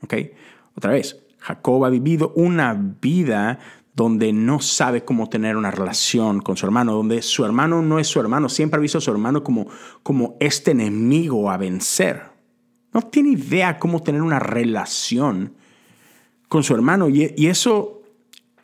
¿Ok? 0.01 0.13
Otra 0.75 0.91
vez, 0.91 1.23
Jacob 1.39 1.85
ha 1.85 1.89
vivido 1.89 2.33
una 2.35 2.73
vida 2.73 3.59
donde 3.95 4.33
no 4.33 4.59
sabe 4.59 5.05
cómo 5.05 5.29
tener 5.29 5.55
una 5.55 5.71
relación 5.71 6.41
con 6.41 6.57
su 6.57 6.65
hermano, 6.65 6.93
donde 6.93 7.21
su 7.21 7.45
hermano 7.45 7.81
no 7.81 7.99
es 7.99 8.07
su 8.07 8.19
hermano, 8.19 8.49
siempre 8.49 8.79
ha 8.79 8.81
visto 8.81 8.97
a 8.97 9.01
su 9.01 9.11
hermano 9.11 9.43
como, 9.43 9.67
como 10.01 10.35
este 10.39 10.71
enemigo 10.71 11.51
a 11.51 11.57
vencer. 11.57 12.23
No 12.91 13.01
tiene 13.03 13.29
idea 13.29 13.77
cómo 13.79 14.01
tener 14.01 14.21
una 14.21 14.39
relación 14.39 15.53
con 16.47 16.63
su 16.63 16.73
hermano. 16.75 17.09
Y, 17.09 17.47
eso, 17.47 18.03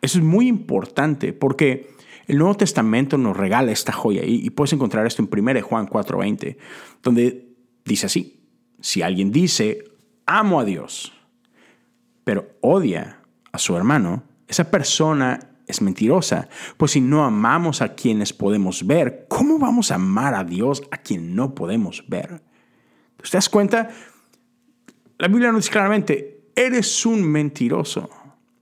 eso 0.01 0.17
es 0.19 0.24
muy 0.24 0.48
importante 0.48 1.33
porque 1.33 1.89
el 2.27 2.38
Nuevo 2.38 2.55
Testamento 2.55 3.17
nos 3.17 3.36
regala 3.36 3.71
esta 3.71 3.91
joya. 3.91 4.21
Y, 4.24 4.50
puedes 4.51 4.74
encontrar 4.74 5.05
esto 5.05 5.24
en 5.24 5.29
1 5.31 5.62
Juan 5.63 5.88
4:20, 5.88 6.57
donde 7.01 7.55
dice 7.86 8.05
así, 8.05 8.39
si 8.79 9.01
alguien 9.01 9.31
dice, 9.31 9.83
amo 10.27 10.59
a 10.59 10.65
Dios, 10.65 11.13
pero 12.24 12.48
odia 12.62 13.21
a 13.51 13.57
su 13.57 13.75
hermano, 13.75 14.24
esa 14.49 14.69
persona 14.69 15.39
es 15.67 15.81
mentirosa, 15.81 16.49
pues 16.77 16.91
si 16.91 17.01
no 17.01 17.23
amamos 17.23 17.83
a 17.83 17.93
quienes 17.93 18.33
podemos 18.33 18.85
ver, 18.85 19.27
¿cómo 19.29 19.59
vamos 19.59 19.91
a 19.91 19.95
amar 19.95 20.33
a 20.33 20.43
Dios 20.43 20.81
a 20.89 20.97
quien 20.97 21.35
no 21.35 21.53
podemos 21.53 22.03
ver? 22.07 22.41
¿Te 23.17 23.29
das 23.31 23.47
cuenta? 23.47 23.89
La 25.19 25.27
Biblia 25.27 25.51
nos 25.51 25.61
dice 25.61 25.71
claramente, 25.71 26.49
eres 26.55 27.05
un 27.05 27.23
mentiroso. 27.23 28.09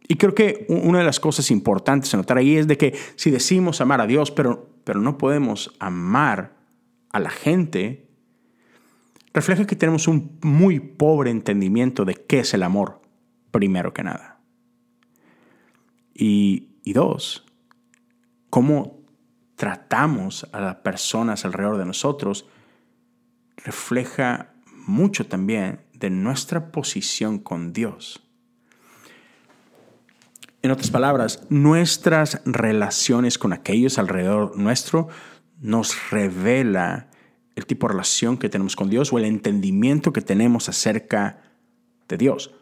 Y 0.10 0.16
creo 0.16 0.36
que 0.36 0.66
una 0.70 1.00
de 1.00 1.06
las 1.06 1.20
cosas 1.20 1.50
importantes 1.52 2.14
a 2.14 2.18
notar 2.18 2.38
ahí 2.38 2.58
es 2.58 2.68
de 2.68 2.78
que 2.78 2.98
si 3.16 3.32
decimos 3.32 3.80
amar 3.80 4.02
a 4.02 4.08
Dios, 4.08 4.32
pero, 4.32 4.70
pero 4.84 5.00
no 5.00 5.18
podemos 5.18 5.76
amar 5.80 6.56
a 7.12 7.20
la 7.20 7.30
gente, 7.30 8.10
refleja 9.34 9.66
que 9.66 9.76
tenemos 9.76 10.08
un 10.08 10.38
muy 10.42 10.80
pobre 10.80 11.32
entendimiento 11.32 12.04
de 12.04 12.16
qué 12.16 12.40
es 12.40 12.54
el 12.54 12.64
amor, 12.64 13.02
primero 13.52 13.94
que 13.94 14.04
nada. 14.04 14.37
Y, 16.20 16.94
dos, 16.94 17.46
cómo 18.50 19.06
tratamos 19.56 20.48
a 20.52 20.60
las 20.60 20.76
personas 20.78 21.46
alrededor 21.46 21.78
de 21.78 21.86
nosotros 21.86 22.48
refleja 23.58 24.54
mucho 24.88 25.28
también 25.28 25.82
de 25.94 26.10
nuestra 26.10 26.72
posición 26.72 27.38
con 27.38 27.72
Dios. 27.72 28.24
En 30.64 30.72
otras 30.72 30.90
palabras, 30.90 31.46
nuestras 31.50 32.42
relaciones 32.46 33.38
con 33.38 33.54
aquellos 33.54 34.00
alrededor 34.00 34.58
nuestro 34.58 35.10
nos 35.60 36.10
revela 36.10 37.10
el 37.56 37.66
tipo 37.66 37.88
de 37.88 37.94
relación 37.94 38.38
que 38.38 38.50
tenemos 38.50 38.76
con 38.76 38.90
Dios 38.90 39.14
o 39.14 39.18
el 39.18 39.26
entendimiento 39.26 40.14
que 40.14 40.22
tenemos 40.22 40.68
acerca 40.68 41.42
de 42.08 42.18
Dios. 42.18 42.54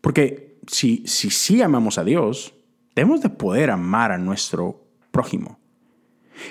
Porque 0.00 0.58
si 0.66 1.04
sí 1.06 1.30
si, 1.30 1.62
amamos 1.62 1.98
a 1.98 2.04
Dios, 2.04 2.54
debemos 2.94 3.20
de 3.22 3.30
poder 3.30 3.70
amar 3.70 4.12
a 4.12 4.18
nuestro 4.18 4.86
prójimo. 5.10 5.58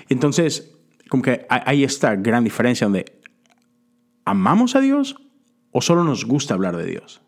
Entonces, 0.10 0.76
como 1.10 1.24
que 1.24 1.46
hay 1.50 1.84
esta 1.84 2.16
gran 2.16 2.44
diferencia 2.44 2.86
donde 2.86 3.22
amamos 4.26 4.76
a 4.76 4.82
Dios 4.82 5.18
¿O 5.74 5.82
solo 5.82 6.04
nos 6.04 6.24
gusta 6.26 6.54
hablar 6.54 6.78
de 6.78 6.86
Dios? 6.86 7.22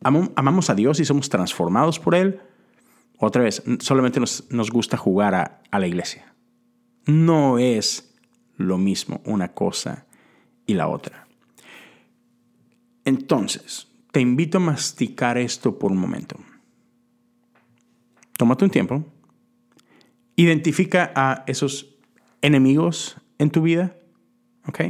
¿Amamos 0.00 0.70
a 0.70 0.74
Dios 0.76 1.00
y 1.00 1.04
somos 1.04 1.28
transformados 1.28 1.98
por 1.98 2.14
Él? 2.14 2.40
Otra 3.18 3.42
vez, 3.42 3.62
solamente 3.80 4.20
nos, 4.20 4.70
gusta 4.70 4.96
jugar 4.96 5.34
a, 5.34 5.60
a 5.70 5.80
la 5.80 5.88
iglesia. 5.88 6.32
No 7.04 7.58
es 7.58 8.14
lo 8.56 8.78
mismo 8.78 9.20
una 9.24 9.52
cosa 9.54 10.06
y 10.66 10.74
la 10.74 10.86
otra. 10.86 11.26
Entonces, 13.04 13.88
te 14.12 14.20
invito 14.20 14.58
a 14.58 14.60
masticar 14.60 15.36
esto 15.36 15.78
por 15.78 15.90
un 15.90 15.98
momento. 15.98 16.36
Tómate 18.36 18.64
un 18.64 18.70
tiempo 18.70 19.04
Identifica 20.38 21.12
a 21.14 21.44
esos 21.46 21.96
enemigos 22.42 23.16
en 23.38 23.50
tu 23.50 23.62
vida. 23.62 23.96
¿Ok? 24.66 24.80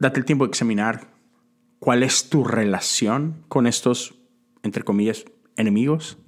date 0.00 0.18
el 0.18 0.24
tiempo 0.24 0.44
de 0.44 0.48
examinar 0.48 1.06
cuál 1.78 2.02
es 2.02 2.28
tu 2.28 2.44
relación 2.44 3.44
con 3.48 3.66
estos, 3.68 4.16
entre 4.62 4.82
comillas, 4.82 5.24
enemigos. 5.56 6.18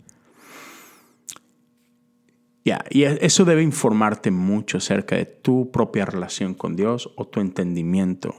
Ya, 2.64 2.84
y 2.90 3.02
e, 3.02 3.18
eso 3.20 3.44
debe 3.44 3.62
informarte 3.62 4.30
mucho 4.30 4.78
acerca 4.78 5.16
de 5.16 5.26
tu 5.26 5.70
propia 5.72 6.04
relación 6.04 6.54
con 6.54 6.76
Dios 6.76 7.12
o 7.16 7.26
tu 7.26 7.40
entendimiento 7.40 8.34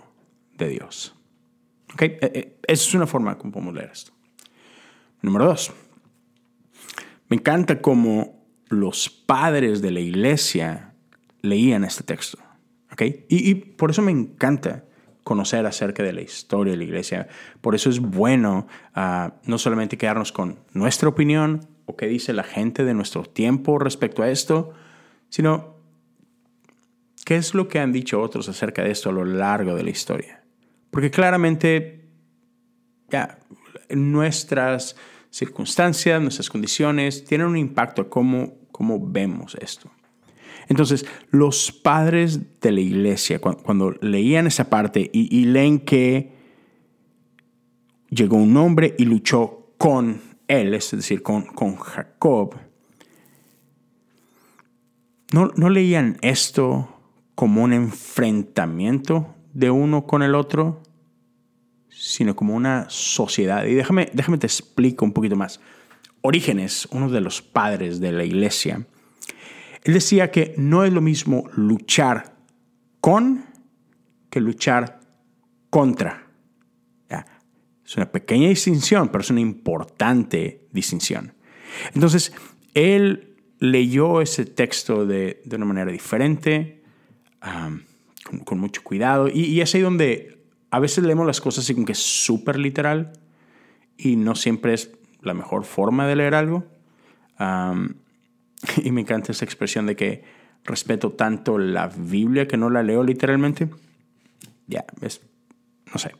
de 0.57 0.69
Dios. 0.69 1.15
¿Ok? 1.93 2.01
E, 2.03 2.19
e, 2.21 2.59
esa 2.67 2.83
es 2.83 2.93
una 2.93 3.07
forma 3.07 3.37
como 3.37 3.51
podemos 3.51 3.73
leer 3.73 3.91
esto. 3.91 4.16
Número 5.21 5.45
dos. 5.45 5.73
Me 7.29 7.37
encanta 7.37 7.81
cómo 7.81 8.45
los 8.69 9.09
padres 9.09 9.81
de 9.81 9.91
la 9.91 9.99
iglesia 9.99 10.93
leían 11.41 11.83
este 11.83 12.03
texto. 12.03 12.39
Y, 13.29 13.53
por 13.55 13.91
eso 13.91 14.01
me 14.01 14.11
encanta 14.11 14.85
conocer 15.23 15.65
acerca 15.65 16.03
de 16.03 16.13
la 16.13 16.21
historia 16.21 16.71
de 16.71 16.77
la 16.77 16.83
iglesia. 16.83 17.27
Por 17.61 17.75
eso 17.75 17.89
es 17.89 17.99
bueno 17.99 18.67
ah, 18.95 19.35
no 19.43 19.57
solamente 19.57 19.97
quedarnos 19.97 20.31
con 20.31 20.59
nuestra 20.73 21.09
opinión 21.09 21.67
o 21.85 21.95
qué 21.95 22.07
dice 22.07 22.33
la 22.33 22.43
gente 22.43 22.85
de 22.85 22.93
nuestro 22.93 23.23
tiempo 23.23 23.77
respecto 23.77 24.23
a 24.23 24.29
esto, 24.29 24.71
sino 25.29 25.75
qué 27.25 27.35
es 27.35 27.53
lo 27.53 27.67
que 27.67 27.79
han 27.79 27.91
dicho 27.91 28.21
otros 28.21 28.49
acerca 28.49 28.83
de 28.83 28.91
esto 28.91 29.09
a 29.09 29.13
lo 29.13 29.25
largo 29.25 29.75
de 29.75 29.83
la 29.83 29.89
historia. 29.89 30.43
Porque 30.89 31.11
claramente 31.11 32.09
ya, 33.09 33.39
nuestras 33.89 34.95
circunstancias, 35.29 36.21
nuestras 36.21 36.49
condiciones 36.49 37.23
tienen 37.25 37.47
un 37.47 37.57
impacto 37.57 38.03
a 38.03 38.09
cómo, 38.09 38.53
cómo 38.71 38.99
vemos 38.99 39.55
esto. 39.61 39.91
Entonces, 40.69 41.05
los 41.31 41.71
padres 41.71 42.59
de 42.59 42.71
la 42.71 42.81
iglesia, 42.81 43.39
cuando, 43.39 43.91
leían 44.01 44.47
esa 44.47 44.69
parte 44.69 45.09
y, 45.13 45.45
leen 45.45 45.79
que 45.79 46.33
llegó 48.09 48.37
un 48.37 48.55
hombre 48.57 48.95
y 48.97 49.05
luchó 49.05 49.73
con 49.77 50.21
él, 50.47 50.73
es 50.73 50.91
decir, 50.91 51.23
con, 51.23 51.45
con 51.45 51.77
Jacob, 51.77 52.55
no, 55.33 55.51
no 55.55 55.69
leían 55.69 56.17
esto 56.21 56.89
como 57.35 57.63
un 57.63 57.73
enfrentamiento 57.73 59.35
de 59.53 59.71
uno 59.71 60.05
con 60.05 60.23
el 60.23 60.35
otro, 60.35 60.81
sino 61.99 62.35
como 62.35 62.55
una 62.55 62.85
sociedad. 62.89 63.65
Y 63.65 63.73
déjame, 63.73 64.09
déjame 64.13 64.37
te 64.37 64.47
explico 64.47 65.05
un 65.05 65.13
poquito 65.13 65.35
más. 65.35 65.59
Orígenes, 66.21 66.87
uno 66.91 67.09
de 67.09 67.21
los 67.21 67.41
padres 67.41 67.99
de 67.99 68.11
la 68.11 68.23
iglesia, 68.23 68.85
él 69.83 69.93
decía 69.93 70.31
que 70.31 70.53
no 70.57 70.83
es 70.83 70.93
lo 70.93 71.01
mismo 71.01 71.49
luchar 71.55 72.35
con 72.99 73.45
que 74.29 74.41
luchar 74.41 74.99
contra. 75.69 76.27
Es 77.87 77.95
una 77.95 78.11
pequeña 78.11 78.49
distinción, 78.49 79.07
pero 79.07 79.21
es 79.21 79.29
una 79.29 79.39
importante 79.39 80.67
distinción. 80.73 81.33
Entonces, 81.93 82.33
él 82.73 83.37
leyó 83.59 84.19
ese 84.19 84.45
texto 84.45 85.05
de, 85.05 85.41
una 85.49 85.63
manera 85.63 85.89
diferente, 85.89 86.83
con, 88.43 88.59
mucho 88.59 88.83
cuidado, 88.83 89.29
y, 89.29 89.61
es 89.61 89.73
ahí 89.73 89.79
donde 89.79 90.36
a 90.71 90.79
veces 90.79 91.03
leemos 91.03 91.25
las 91.25 91.41
cosas 91.41 91.63
así 91.63 91.73
como 91.73 91.85
que 91.85 91.93
es 91.93 91.99
súper 91.99 92.59
literal 92.59 93.13
y 93.97 94.15
no 94.15 94.35
siempre 94.35 94.73
es 94.73 94.91
la 95.21 95.33
mejor 95.33 95.63
forma 95.63 96.07
de 96.07 96.15
leer 96.15 96.35
algo. 96.35 96.65
y 98.83 98.91
me 98.91 99.01
encanta 99.01 99.31
esa 99.31 99.45
expresión 99.45 99.85
de 99.85 99.95
que 99.95 100.23
respeto 100.63 101.11
tanto 101.11 101.57
la 101.57 101.87
Biblia 101.87 102.47
que 102.47 102.57
no 102.57 102.69
la 102.69 102.83
leo 102.83 103.03
literalmente. 103.03 103.69
Ya, 104.67 104.85
es, 105.01 105.21
no 105.93 105.99
sé. 105.99 106.11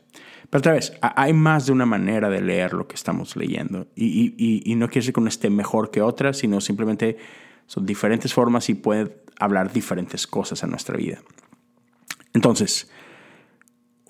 Pero 0.48 0.60
otra 0.60 0.72
vez, 0.72 0.94
hay 1.02 1.34
más 1.34 1.66
de 1.66 1.72
una 1.72 1.84
manera 1.84 2.30
de 2.30 2.40
leer 2.40 2.72
lo 2.72 2.88
que 2.88 2.94
estamos 2.94 3.36
leyendo. 3.36 3.88
Y, 3.94 4.34
y, 4.38 4.62
y 4.64 4.74
no 4.76 4.86
quiere 4.86 5.00
decir 5.00 5.14
que 5.14 5.20
uno 5.20 5.28
esté 5.28 5.50
mejor 5.50 5.90
que 5.90 6.00
otra, 6.00 6.32
sino 6.32 6.62
simplemente 6.62 7.18
son 7.66 7.84
diferentes 7.84 8.32
formas 8.32 8.70
y 8.70 8.74
puede 8.74 9.22
hablar 9.38 9.72
diferentes 9.72 10.26
cosas 10.26 10.64
a 10.64 10.66
nuestra 10.66 10.96
vida. 10.96 11.20
Entonces, 12.32 12.90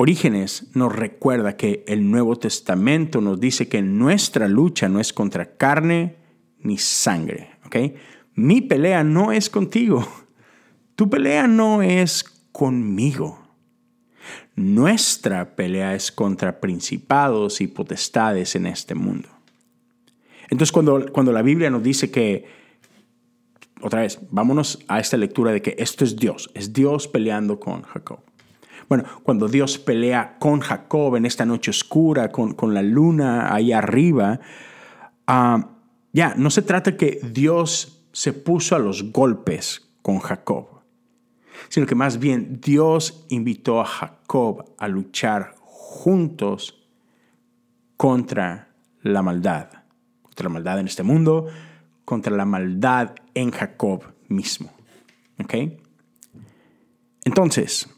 Orígenes 0.01 0.69
nos 0.75 0.95
recuerda 0.95 1.57
que 1.57 1.83
el 1.89 2.09
Nuevo 2.09 2.37
Testamento 2.37 3.21
nos 3.21 3.41
dice 3.41 3.69
que 3.69 3.83
nuestra 3.83 4.47
lucha 4.47 4.89
no 4.89 5.01
es 5.01 5.13
contra 5.13 5.57
carne 5.57 6.15
ni 6.61 6.79
sangre. 6.79 7.51
¿okay? 7.67 7.97
mi 8.37 8.61
pelea 8.61 9.03
no 9.03 9.33
es 9.33 9.51
contigo. 9.51 10.07
Tu 10.95 11.11
pelea 11.11 11.49
no 11.49 11.83
es 11.83 12.23
conmigo. 12.53 13.41
Nuestra 14.55 15.57
pelea 15.57 15.97
es 15.97 16.13
contra 16.13 16.61
principados 16.61 17.61
y 17.61 17.67
potestades 17.67 18.55
en 18.55 18.67
este 18.67 18.95
mundo. 18.95 19.29
Entonces 20.49 20.71
cuando, 20.71 21.11
cuando 21.13 21.33
la 21.33 21.43
Biblia 21.43 21.71
nos 21.71 21.83
dice 21.83 22.13
que, 22.13 22.47
otra 23.81 24.03
vez, 24.03 24.21
vámonos 24.31 24.79
a 24.87 25.01
esta 25.01 25.17
lectura 25.17 25.51
de 25.51 25.61
que 25.61 25.75
esto 25.77 26.05
es 26.05 26.15
Dios, 26.15 26.53
es 26.55 26.73
Dios 26.73 27.09
peleando 27.09 27.59
con 27.59 27.83
Jacob. 27.83 28.28
Bueno, 28.89 29.05
cuando 29.23 29.49
Dios 29.49 29.79
pelea 29.79 30.39
con 30.39 30.61
Jacob 30.61 31.17
en 31.17 31.27
esta 31.27 31.45
noche 31.45 31.71
oscura, 31.71 32.31
con, 32.31 32.75
la 32.75 32.83
luna 32.83 33.55
ahí 33.55 33.73
arriba, 33.73 34.41
ah, 35.27 35.71
ya, 36.13 36.35
no 36.37 36.51
se 36.51 36.63
trata 36.63 36.97
que 36.97 37.21
Dios 37.23 38.07
se 38.13 38.33
puso 38.33 38.75
a 38.75 38.79
los 38.79 39.13
golpes 39.13 39.91
con 40.01 40.21
Jacob, 40.21 40.81
sino 41.69 41.87
que 41.87 41.95
más 41.95 42.19
bien 42.19 42.61
Dios 42.63 43.27
invitó 43.29 43.81
a 43.81 43.85
Jacob 43.85 44.75
a 44.79 44.89
luchar 44.89 45.55
juntos 45.61 46.89
contra 47.99 48.71
la 49.03 49.23
maldad, 49.23 49.69
contra 50.23 50.45
la 50.45 50.51
maldad 50.51 50.81
en 50.81 50.87
este 50.87 51.03
mundo, 51.03 51.47
contra 52.07 52.35
la 52.35 52.47
maldad 52.47 53.15
en 53.35 53.51
Jacob 53.51 54.03
mismo. 54.29 54.73
¿Ok? 55.41 55.55
Entonces, 57.25 57.89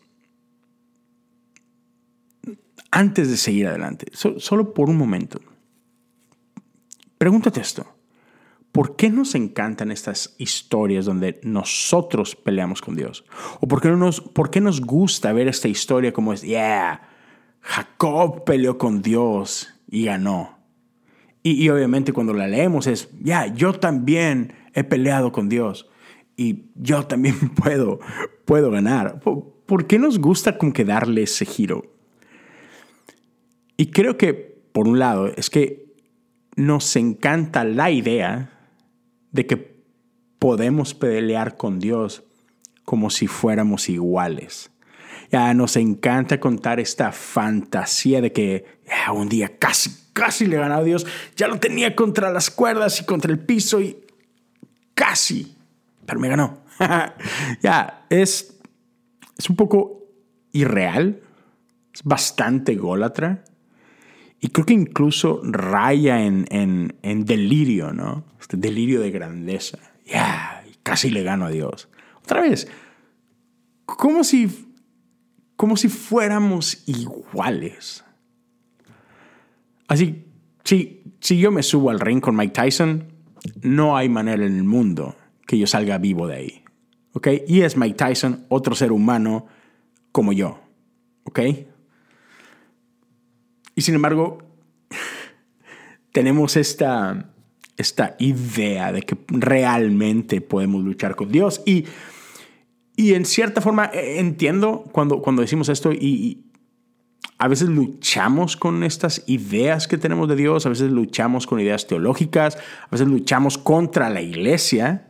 antes 2.90 3.30
de 3.30 3.36
seguir 3.36 3.66
adelante, 3.66 4.06
solo 4.12 4.74
por 4.74 4.88
un 4.88 4.96
momento, 4.96 5.40
pregúntate 7.18 7.60
esto. 7.60 7.86
¿por 8.72 8.96
qué 8.96 9.10
nos 9.10 9.34
encantan 9.34 9.90
estas 9.90 10.34
historias 10.38 11.04
donde 11.04 11.40
nosotros 11.42 12.36
peleamos 12.36 12.80
con 12.80 12.96
Dios? 12.96 13.24
¿O 13.60 13.68
por 13.68 13.80
qué, 13.80 13.90
nos, 13.90 14.20
por 14.20 14.50
qué 14.50 14.60
nos 14.60 14.80
gusta 14.80 15.32
ver 15.32 15.48
esta 15.48 15.68
historia 15.68 16.12
como 16.12 16.32
es, 16.32 16.42
yeah, 16.42 17.08
Jacob 17.60 18.44
peleó 18.44 18.78
con 18.78 19.02
Dios 19.02 19.68
y 19.88 20.04
ganó? 20.04 20.58
Y, 21.42 21.68
obviamente 21.70 22.12
cuando 22.12 22.34
la 22.34 22.46
leemos 22.46 22.86
es, 22.86 23.08
ya, 23.18 23.46
yo 23.46 23.72
también 23.72 24.52
he 24.74 24.84
peleado 24.84 25.32
con 25.32 25.48
Dios 25.48 25.88
y 26.36 26.66
yo 26.74 27.06
también 27.06 27.36
puedo, 27.54 27.98
puedo 28.44 28.70
ganar. 28.70 29.20
¿Por, 29.20 29.86
qué 29.86 29.98
nos 29.98 30.18
gusta 30.18 30.58
como 30.58 30.72
que 30.72 30.84
darle 30.84 31.22
ese 31.22 31.46
giro? 31.46 31.84
Y 33.80 33.86
creo 33.86 34.18
que, 34.18 34.34
por 34.34 34.86
un 34.86 34.98
lado, 34.98 35.28
es 35.28 35.48
que 35.48 35.94
nos 36.54 36.94
encanta 36.96 37.64
la 37.64 37.90
idea 37.90 38.50
de 39.32 39.46
que 39.46 39.82
podemos 40.38 40.92
pelear 40.92 41.56
con 41.56 41.80
Dios 41.80 42.22
como 42.84 43.08
si 43.08 43.26
fuéramos 43.26 43.88
iguales. 43.88 44.70
Ya 45.32 45.54
nos 45.54 45.76
encanta 45.76 46.38
contar 46.40 46.78
esta 46.78 47.10
fantasía 47.10 48.20
de 48.20 48.32
que 48.32 48.66
un 49.14 49.30
día 49.30 49.56
casi, 49.56 49.90
casi 50.12 50.44
le 50.44 50.58
ganó 50.58 50.74
a 50.74 50.82
Dios. 50.82 51.06
Ya 51.34 51.48
lo 51.48 51.58
tenía 51.58 51.96
contra 51.96 52.30
las 52.30 52.50
cuerdas 52.50 53.00
y 53.00 53.06
contra 53.06 53.32
el 53.32 53.38
piso 53.38 53.80
y 53.80 53.96
casi, 54.92 55.56
pero 56.04 56.20
me 56.20 56.28
ganó. 56.28 56.64
ya, 57.62 58.04
es, 58.10 58.60
es 59.38 59.48
un 59.48 59.56
poco 59.56 60.04
irreal, 60.52 61.22
es 61.94 62.02
bastante 62.02 62.74
gólatra. 62.74 63.42
Y 64.40 64.48
creo 64.48 64.64
que 64.64 64.72
incluso 64.72 65.40
raya 65.44 66.24
en, 66.24 66.46
en, 66.50 67.24
delirio, 67.24 67.92
¿no? 67.92 68.24
Este 68.40 68.56
delirio 68.56 69.00
de 69.00 69.10
grandeza. 69.10 69.78
Ya, 70.06 70.64
casi 70.82 71.10
le 71.10 71.22
gano 71.22 71.44
a 71.44 71.50
Dios. 71.50 71.88
Otra 72.22 72.40
vez, 72.40 72.66
como 73.84 74.24
si, 74.24 74.48
como 75.56 75.76
si 75.76 75.88
fuéramos 75.88 76.82
iguales. 76.86 78.02
Así, 79.88 80.24
si, 80.64 81.02
si 81.20 81.38
yo 81.38 81.50
me 81.50 81.62
subo 81.62 81.90
al 81.90 82.00
ring 82.00 82.20
con 82.20 82.34
Mike 82.34 82.54
Tyson, 82.54 83.12
no 83.60 83.96
hay 83.96 84.08
manera 84.08 84.46
en 84.46 84.56
el 84.56 84.64
mundo 84.64 85.16
que 85.46 85.58
yo 85.58 85.66
salga 85.66 85.98
vivo 85.98 86.26
de 86.26 86.36
ahí. 86.36 86.64
¿Ok? 87.12 87.28
Y 87.46 87.62
es 87.62 87.76
Mike 87.76 87.96
Tyson, 87.96 88.46
otro 88.48 88.74
ser 88.74 88.92
humano 88.92 89.46
como 90.12 90.32
yo. 90.32 90.60
¿Ok? 91.24 91.40
Y 93.74 93.82
sin 93.82 93.94
embargo, 93.94 94.38
tenemos 96.12 96.56
esta, 96.56 97.32
esta 97.76 98.16
idea 98.18 98.92
de 98.92 99.02
que 99.02 99.16
realmente 99.28 100.40
podemos 100.40 100.82
luchar 100.82 101.16
con 101.16 101.30
Dios. 101.30 101.62
Y, 101.64 101.86
y 102.96 103.14
en 103.14 103.24
cierta 103.24 103.60
forma 103.60 103.86
eh, 103.92 104.18
entiendo 104.18 104.84
cuando, 104.92 105.22
cuando 105.22 105.42
decimos 105.42 105.68
esto 105.68 105.92
y, 105.92 106.50
a 107.40 107.48
veces 107.48 107.70
luchamos 107.70 108.54
con 108.54 108.84
estas 108.84 109.24
ideas 109.26 109.88
que 109.88 109.96
tenemos 109.96 110.28
de 110.28 110.36
Dios, 110.36 110.66
a 110.66 110.68
veces 110.68 110.90
luchamos 110.90 111.46
con 111.46 111.58
ideas 111.58 111.86
teológicas, 111.86 112.56
a 112.56 112.88
veces 112.90 113.08
luchamos 113.08 113.56
contra 113.56 114.10
la 114.10 114.20
iglesia. 114.20 115.08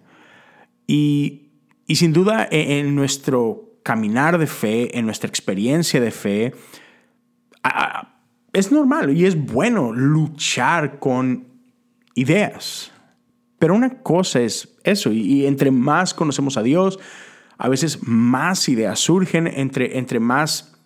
Y, 0.86 1.50
y 1.88 1.96
sin 1.96 2.12
duda 2.12 2.46
e, 2.48 2.78
en 2.78 2.94
nuestro 2.94 3.80
caminar 3.82 4.38
de 4.38 4.46
fe, 4.46 4.96
en 4.96 5.06
nuestra 5.06 5.28
experiencia 5.28 6.00
de 6.00 6.12
fe, 6.12 6.54
es 8.52 8.72
normal 8.72 9.16
y 9.16 9.26
es 9.26 9.36
bueno 9.40 9.92
luchar 9.92 10.98
con 10.98 11.46
ideas. 12.14 12.90
Pero 13.58 13.74
una 13.74 14.02
cosa 14.02 14.40
es 14.40 14.76
eso, 14.84 15.12
y, 15.12 15.46
entre 15.46 15.70
más 15.70 16.14
conocemos 16.14 16.56
a 16.56 16.62
Dios, 16.62 16.98
a 17.58 17.68
veces 17.68 17.98
más 18.02 18.68
ideas 18.68 18.98
surgen, 18.98 19.46
entre, 19.46 19.98
entre 19.98 20.18
más 20.18 20.78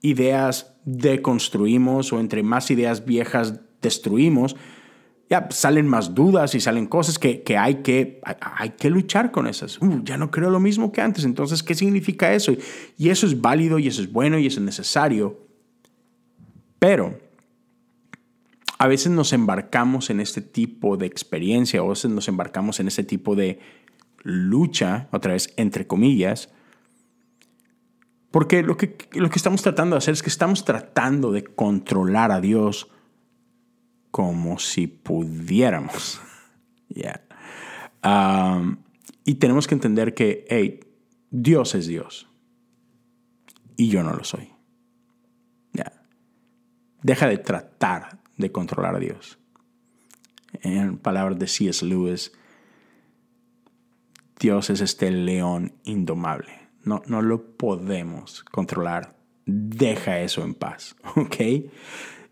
ideas 0.00 0.74
deconstruimos 0.84 2.12
o 2.12 2.20
entre 2.20 2.42
más 2.42 2.70
ideas 2.70 3.04
viejas 3.04 3.60
destruimos, 3.82 4.56
ya 5.28 5.48
salen 5.50 5.86
más 5.86 6.14
dudas 6.14 6.54
y 6.54 6.60
salen 6.60 6.86
cosas 6.86 7.18
que, 7.18 7.42
hay, 7.58 7.76
que 7.76 8.20
hay 8.40 8.70
que 8.70 8.90
luchar 8.90 9.30
con 9.30 9.46
esas. 9.46 9.80
Uh, 9.80 10.02
ya 10.02 10.16
no 10.16 10.30
creo 10.30 10.50
lo 10.50 10.60
mismo 10.60 10.92
que 10.92 11.00
antes, 11.02 11.24
entonces, 11.24 11.62
¿qué 11.62 11.74
significa 11.74 12.32
eso? 12.32 12.52
Y 12.96 13.08
eso 13.10 13.26
es 13.26 13.40
válido 13.40 13.78
y 13.78 13.88
eso 13.88 14.00
es 14.00 14.10
bueno 14.10 14.38
y 14.38 14.46
eso 14.46 14.60
es 14.60 14.66
necesario. 14.66 15.43
Pero 16.84 17.18
a 18.76 18.86
veces 18.88 19.10
nos 19.10 19.32
embarcamos 19.32 20.10
en 20.10 20.20
este 20.20 20.42
tipo 20.42 20.98
de 20.98 21.06
experiencia, 21.06 21.80
a 21.80 21.84
veces 21.84 22.10
nos 22.10 22.28
embarcamos 22.28 22.78
en 22.78 22.88
este 22.88 23.04
tipo 23.04 23.34
de 23.34 23.58
lucha, 24.22 25.08
otra 25.10 25.32
vez, 25.32 25.54
entre 25.56 25.86
comillas, 25.86 26.50
porque 28.30 28.62
lo 28.62 28.76
que, 28.76 28.98
lo 29.12 29.30
que 29.30 29.38
estamos 29.38 29.62
tratando 29.62 29.94
de 29.94 29.98
hacer 29.98 30.12
es 30.12 30.22
que 30.22 30.28
estamos 30.28 30.66
tratando 30.66 31.32
de 31.32 31.44
controlar 31.44 32.30
a 32.30 32.42
Dios 32.42 32.90
como 34.10 34.58
si 34.58 34.86
pudiéramos. 34.86 36.20
Um, 38.06 38.76
y 39.24 39.36
tenemos 39.36 39.66
que 39.66 39.74
entender 39.74 40.12
que, 40.12 40.44
hey, 40.50 40.80
Dios 41.30 41.74
es 41.74 41.86
Dios. 41.86 42.28
Y 43.78 43.88
yo 43.88 44.02
no 44.02 44.12
lo 44.12 44.24
soy. 44.24 44.53
Deja 47.04 47.28
de 47.28 47.36
tratar 47.36 48.18
de 48.38 48.50
controlar 48.50 48.96
a 48.96 48.98
Dios. 48.98 49.38
En 50.62 50.96
palabras 50.96 51.38
de 51.38 51.46
C.S. 51.46 51.84
Lewis, 51.84 52.32
Dios 54.40 54.70
es 54.70 54.80
este 54.80 55.10
león 55.10 55.74
indomable. 55.84 56.48
No, 56.82 57.02
no 57.06 57.20
lo 57.20 57.56
podemos 57.58 58.42
controlar. 58.44 59.14
Deja 59.44 60.20
eso 60.20 60.44
en 60.44 60.54
paz, 60.54 60.96
¿ok? 61.16 61.36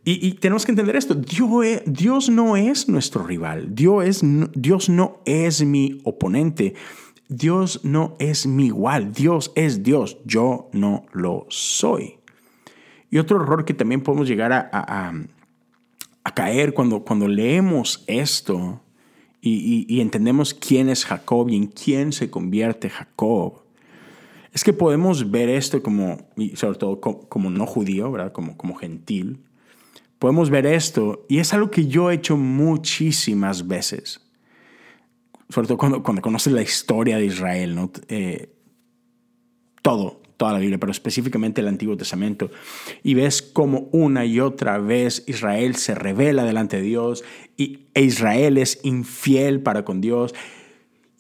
Y, 0.04 0.32
tenemos 0.34 0.64
que 0.64 0.72
entender 0.72 0.96
esto. 0.96 1.14
Dios, 1.14 1.66
e, 1.66 1.82
Dios, 1.86 2.30
no 2.30 2.56
es 2.56 2.88
nuestro 2.88 3.24
rival. 3.24 3.74
Dios, 3.74 4.22
Dios 4.54 4.88
no 4.88 5.20
es 5.26 5.62
mi 5.66 6.00
oponente. 6.04 6.74
Dios 7.28 7.84
no 7.84 8.16
es 8.18 8.46
mi 8.46 8.66
igual. 8.66 9.12
Dios 9.12 9.52
es 9.54 9.82
Dios. 9.82 10.16
Yo 10.24 10.70
no 10.72 11.04
lo 11.12 11.44
soy. 11.50 12.21
Y 13.12 13.18
otro 13.18 13.40
error 13.40 13.64
que 13.64 13.74
también 13.74 14.00
podemos 14.00 14.26
llegar 14.26 14.52
a 14.52 16.34
caer 16.34 16.74
cuando, 16.74 17.04
cuando 17.04 17.28
leemos 17.28 18.02
esto 18.08 18.80
y, 19.40 20.00
entendemos 20.00 20.54
quién 20.54 20.88
es 20.88 21.04
Jacob 21.04 21.48
y 21.48 21.56
en 21.56 21.66
quién 21.66 22.12
se 22.12 22.30
convierte 22.30 22.88
Jacob, 22.88 23.64
es 24.52 24.62
que 24.62 24.72
podemos 24.72 25.30
ver 25.30 25.48
esto 25.48 25.82
como, 25.82 26.28
y 26.36 26.56
sobre 26.56 26.78
todo 26.78 27.00
como, 27.00 27.50
no 27.50 27.66
judío, 27.66 28.12
¿verdad? 28.12 28.32
Como, 28.32 28.56
como 28.56 28.74
gentil. 28.74 29.42
Podemos 30.18 30.50
ver 30.50 30.66
esto 30.66 31.26
y 31.28 31.38
es 31.38 31.52
algo 31.52 31.70
que 31.70 31.86
yo 31.86 32.10
he 32.10 32.14
hecho 32.14 32.36
muchísimas 32.36 33.66
veces. 33.66 34.20
Sobre 35.48 35.66
todo 35.66 35.78
cuando, 35.78 36.02
cuando 36.02 36.22
conoces 36.22 36.52
la 36.52 36.62
historia 36.62 37.16
de 37.16 37.26
Israel, 37.26 37.74
¿no? 37.74 37.90
Eh, 38.08 38.54
todo, 39.82 40.21
toda 40.42 40.54
la 40.54 40.58
Biblia, 40.58 40.78
pero 40.80 40.90
específicamente 40.90 41.60
el 41.60 41.68
Antiguo 41.68 41.96
Testamento, 41.96 42.50
y 43.04 43.14
ves 43.14 43.42
cómo 43.42 43.88
una 43.92 44.24
y 44.24 44.40
otra 44.40 44.78
vez 44.78 45.22
Israel 45.28 45.76
se 45.76 45.94
revela 45.94 46.42
delante 46.42 46.78
de 46.78 46.82
Dios 46.82 47.22
y, 47.56 47.86
e 47.94 48.02
Israel 48.02 48.58
es 48.58 48.80
infiel 48.82 49.60
para 49.60 49.84
con 49.84 50.00
Dios. 50.00 50.34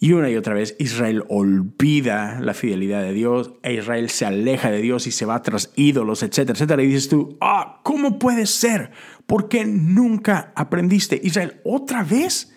Y 0.00 0.10
una 0.10 0.28
y 0.28 0.36
otra 0.36 0.54
vez 0.54 0.74
Israel 0.80 1.22
olvida 1.28 2.40
la 2.40 2.52
fidelidad 2.52 3.00
de 3.00 3.12
Dios, 3.12 3.52
e 3.62 3.74
Israel 3.74 4.10
se 4.10 4.26
aleja 4.26 4.72
de 4.72 4.82
Dios 4.82 5.06
y 5.06 5.12
se 5.12 5.24
va 5.24 5.40
tras 5.40 5.72
ídolos, 5.76 6.24
etcétera, 6.24 6.54
etcétera. 6.54 6.82
Y 6.82 6.88
dices 6.88 7.08
tú, 7.08 7.38
ah, 7.40 7.78
¿cómo 7.84 8.18
puede 8.18 8.46
ser? 8.46 8.90
¿Por 9.26 9.48
qué 9.48 9.64
nunca 9.64 10.52
aprendiste? 10.56 11.20
Israel 11.22 11.60
otra 11.62 12.02
vez 12.02 12.52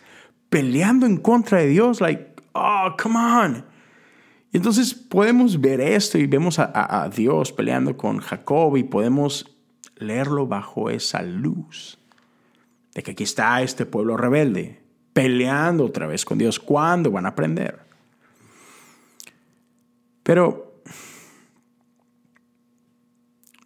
peleando 0.49 1.05
en 1.05 1.17
contra 1.17 1.59
de 1.59 1.67
Dios, 1.67 2.01
like, 2.01 2.33
oh, 2.53 2.95
come 2.97 3.19
on. 3.19 3.74
Entonces 4.55 4.93
podemos 4.93 5.59
ver 5.59 5.81
esto 5.81 6.17
y 6.17 6.27
vemos 6.27 6.59
a, 6.59 7.09
Dios 7.13 7.51
peleando 7.51 7.97
con 7.97 8.19
Jacob 8.19 8.77
y 8.77 8.83
podemos 8.83 9.53
leerlo 9.97 10.47
bajo 10.47 10.89
esa 10.89 11.21
luz 11.23 11.97
de 12.93 13.03
que 13.03 13.11
aquí 13.11 13.25
está 13.25 13.61
este 13.61 13.85
pueblo 13.85 14.15
rebelde 14.15 14.81
peleando 15.11 15.83
otra 15.83 16.07
vez 16.07 16.23
con 16.23 16.37
Dios. 16.37 16.57
¿Cuándo 16.57 17.11
van 17.11 17.25
a 17.25 17.29
aprender? 17.29 17.81
Pero 20.23 20.81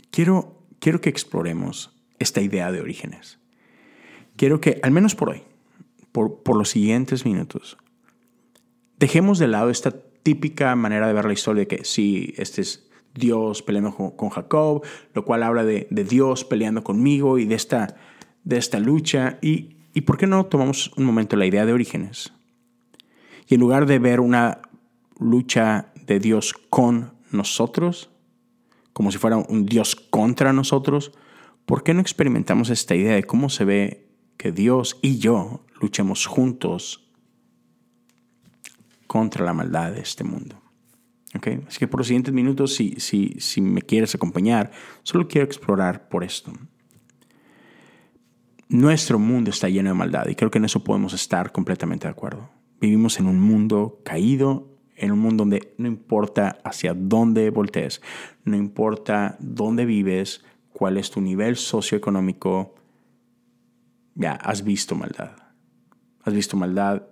quiero, 0.09 0.57
quiero 0.79 1.01
que 1.01 1.09
exploremos 1.09 1.95
esta 2.17 2.41
idea 2.41 2.71
de 2.71 2.81
orígenes. 2.81 3.37
Quiero 4.37 4.59
que, 4.59 4.79
al 4.81 4.89
menos 4.89 5.13
por 5.13 5.29
hoy, 5.29 5.43
por, 6.11 6.41
por 6.41 6.57
los 6.57 6.69
siguientes 6.69 7.25
minutos, 7.25 7.77
dejemos 8.97 9.37
de 9.37 9.47
lado 9.47 9.69
esta 9.69 9.93
típica 10.29 10.75
manera 10.75 11.07
de 11.07 11.13
ver 11.13 11.25
la 11.25 11.33
historia 11.33 11.61
de 11.61 11.67
que 11.67 11.83
sí, 11.83 12.35
este 12.37 12.61
es 12.61 12.87
Dios 13.15 13.63
peleando 13.63 13.95
con, 14.15 14.29
Jacob, 14.29 14.85
lo 15.15 15.25
cual 15.25 15.41
habla 15.41 15.63
de, 15.63 15.87
Dios 15.89 16.45
peleando 16.45 16.83
conmigo 16.83 17.39
y 17.39 17.45
de 17.45 17.55
esta, 17.55 17.95
de 18.43 18.57
esta 18.57 18.79
lucha. 18.79 19.39
Y, 19.41 19.77
¿Y 19.91 20.01
por 20.01 20.19
qué 20.19 20.27
no 20.27 20.45
tomamos 20.45 20.91
un 20.97 21.05
momento 21.05 21.35
la 21.35 21.47
idea 21.47 21.65
de 21.65 21.73
orígenes? 21.73 22.31
Y 23.47 23.55
en 23.55 23.59
lugar 23.59 23.87
de 23.87 23.97
ver 23.97 24.19
una 24.19 24.61
lucha 25.19 25.91
de 26.05 26.19
Dios 26.19 26.53
con 26.53 27.13
nosotros, 27.31 28.11
como 28.93 29.11
si 29.11 29.17
fuera 29.17 29.37
un 29.37 29.65
Dios 29.65 29.95
contra 29.95 30.53
nosotros, 30.53 31.11
¿por 31.65 31.81
qué 31.81 31.95
no 31.95 32.01
experimentamos 32.01 32.69
esta 32.69 32.93
idea 32.93 33.15
de 33.15 33.23
cómo 33.23 33.49
se 33.49 33.65
ve 33.65 34.11
que 34.37 34.51
Dios 34.51 34.99
y 35.01 35.17
yo 35.17 35.65
luchemos 35.81 36.27
juntos 36.27 37.08
contra 39.09 39.43
la 39.43 39.53
maldad 39.53 39.91
de 39.91 40.01
este 40.01 40.23
mundo. 40.23 40.61
¿Okay? 41.35 41.63
Así 41.67 41.79
que 41.79 41.87
por 41.87 41.99
los 41.99 42.05
siguientes 42.05 42.31
minutos, 42.31 42.75
si, 42.75 42.93
si, 42.99 43.35
si 43.39 43.59
me 43.59 43.81
quieres 43.81 44.13
acompañar, 44.13 44.69
solo 45.01 45.27
quiero 45.27 45.45
explorar 45.45 46.09
por 46.09 46.23
esto. 46.23 46.53
Nuestro 48.67 49.17
mundo 49.17 49.49
está 49.49 49.67
lleno 49.67 49.89
de 49.89 49.95
maldad 49.95 50.27
y 50.27 50.35
creo 50.35 50.51
que 50.51 50.59
en 50.59 50.65
eso 50.65 50.83
podemos 50.83 51.13
estar 51.13 51.51
completamente 51.51 52.05
de 52.05 52.11
acuerdo. 52.11 52.51
Vivimos 52.79 53.19
en 53.19 53.25
un 53.25 53.39
mundo 53.39 53.99
caído, 54.05 54.77
en 54.95 55.11
un 55.11 55.17
mundo 55.17 55.41
donde 55.41 55.73
no 55.79 55.87
importa 55.87 56.59
hacia 56.63 56.93
dónde 56.93 57.49
voltees, 57.49 58.03
no 58.43 58.55
importa 58.55 59.37
dónde 59.39 59.85
vives, 59.85 60.45
cuál 60.71 60.97
es 60.97 61.09
tu 61.09 61.19
nivel 61.19 61.55
socioeconómico, 61.55 62.75
ya 64.13 64.33
has 64.33 64.63
visto 64.63 64.93
maldad. 64.93 65.31
Has 66.21 66.33
visto 66.35 66.55
maldad 66.55 67.07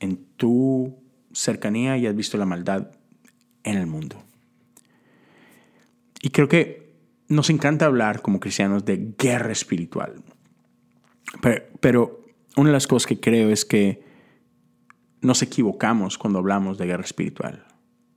en 0.00 0.26
tu 0.36 1.03
cercanía 1.34 1.98
y 1.98 2.06
has 2.06 2.14
visto 2.14 2.38
la 2.38 2.46
maldad 2.46 2.92
en 3.64 3.76
el 3.76 3.86
mundo. 3.86 4.22
Y 6.22 6.30
creo 6.30 6.48
que 6.48 6.94
nos 7.28 7.50
encanta 7.50 7.86
hablar 7.86 8.22
como 8.22 8.40
cristianos 8.40 8.84
de 8.84 9.14
guerra 9.18 9.52
espiritual. 9.52 10.22
Pero, 11.80 12.24
una 12.56 12.68
de 12.68 12.72
las 12.72 12.86
cosas 12.86 13.06
que 13.06 13.20
creo 13.20 13.50
es 13.50 13.64
que 13.64 14.02
nos 15.20 15.42
equivocamos 15.42 16.16
cuando 16.18 16.38
hablamos 16.38 16.78
de 16.78 16.86
guerra 16.86 17.04
espiritual. 17.04 17.66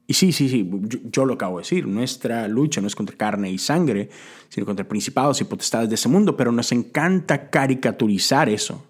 Y 0.05 0.13
sí, 0.13 0.31
sí, 0.31 0.47
sí, 0.47 0.69
yo, 1.05 1.25
lo 1.25 1.33
acabo 1.33 1.57
de 1.57 1.63
decir, 1.63 1.85
nuestra 1.87 2.47
lucha 2.47 2.79
no 2.79 2.87
es 2.87 2.95
contra 2.95 3.17
carne 3.17 3.51
y 3.51 3.57
sangre, 3.57 4.09
sino 4.47 4.65
contra 4.65 4.87
principados 4.87 5.41
y 5.41 5.45
potestades 5.45 5.89
de 5.89 5.95
ese 5.95 6.07
mundo, 6.07 6.37
pero 6.37 6.51
nos 6.51 6.71
encanta 6.71 7.49
caricaturizar 7.49 8.47
eso. 8.47 8.85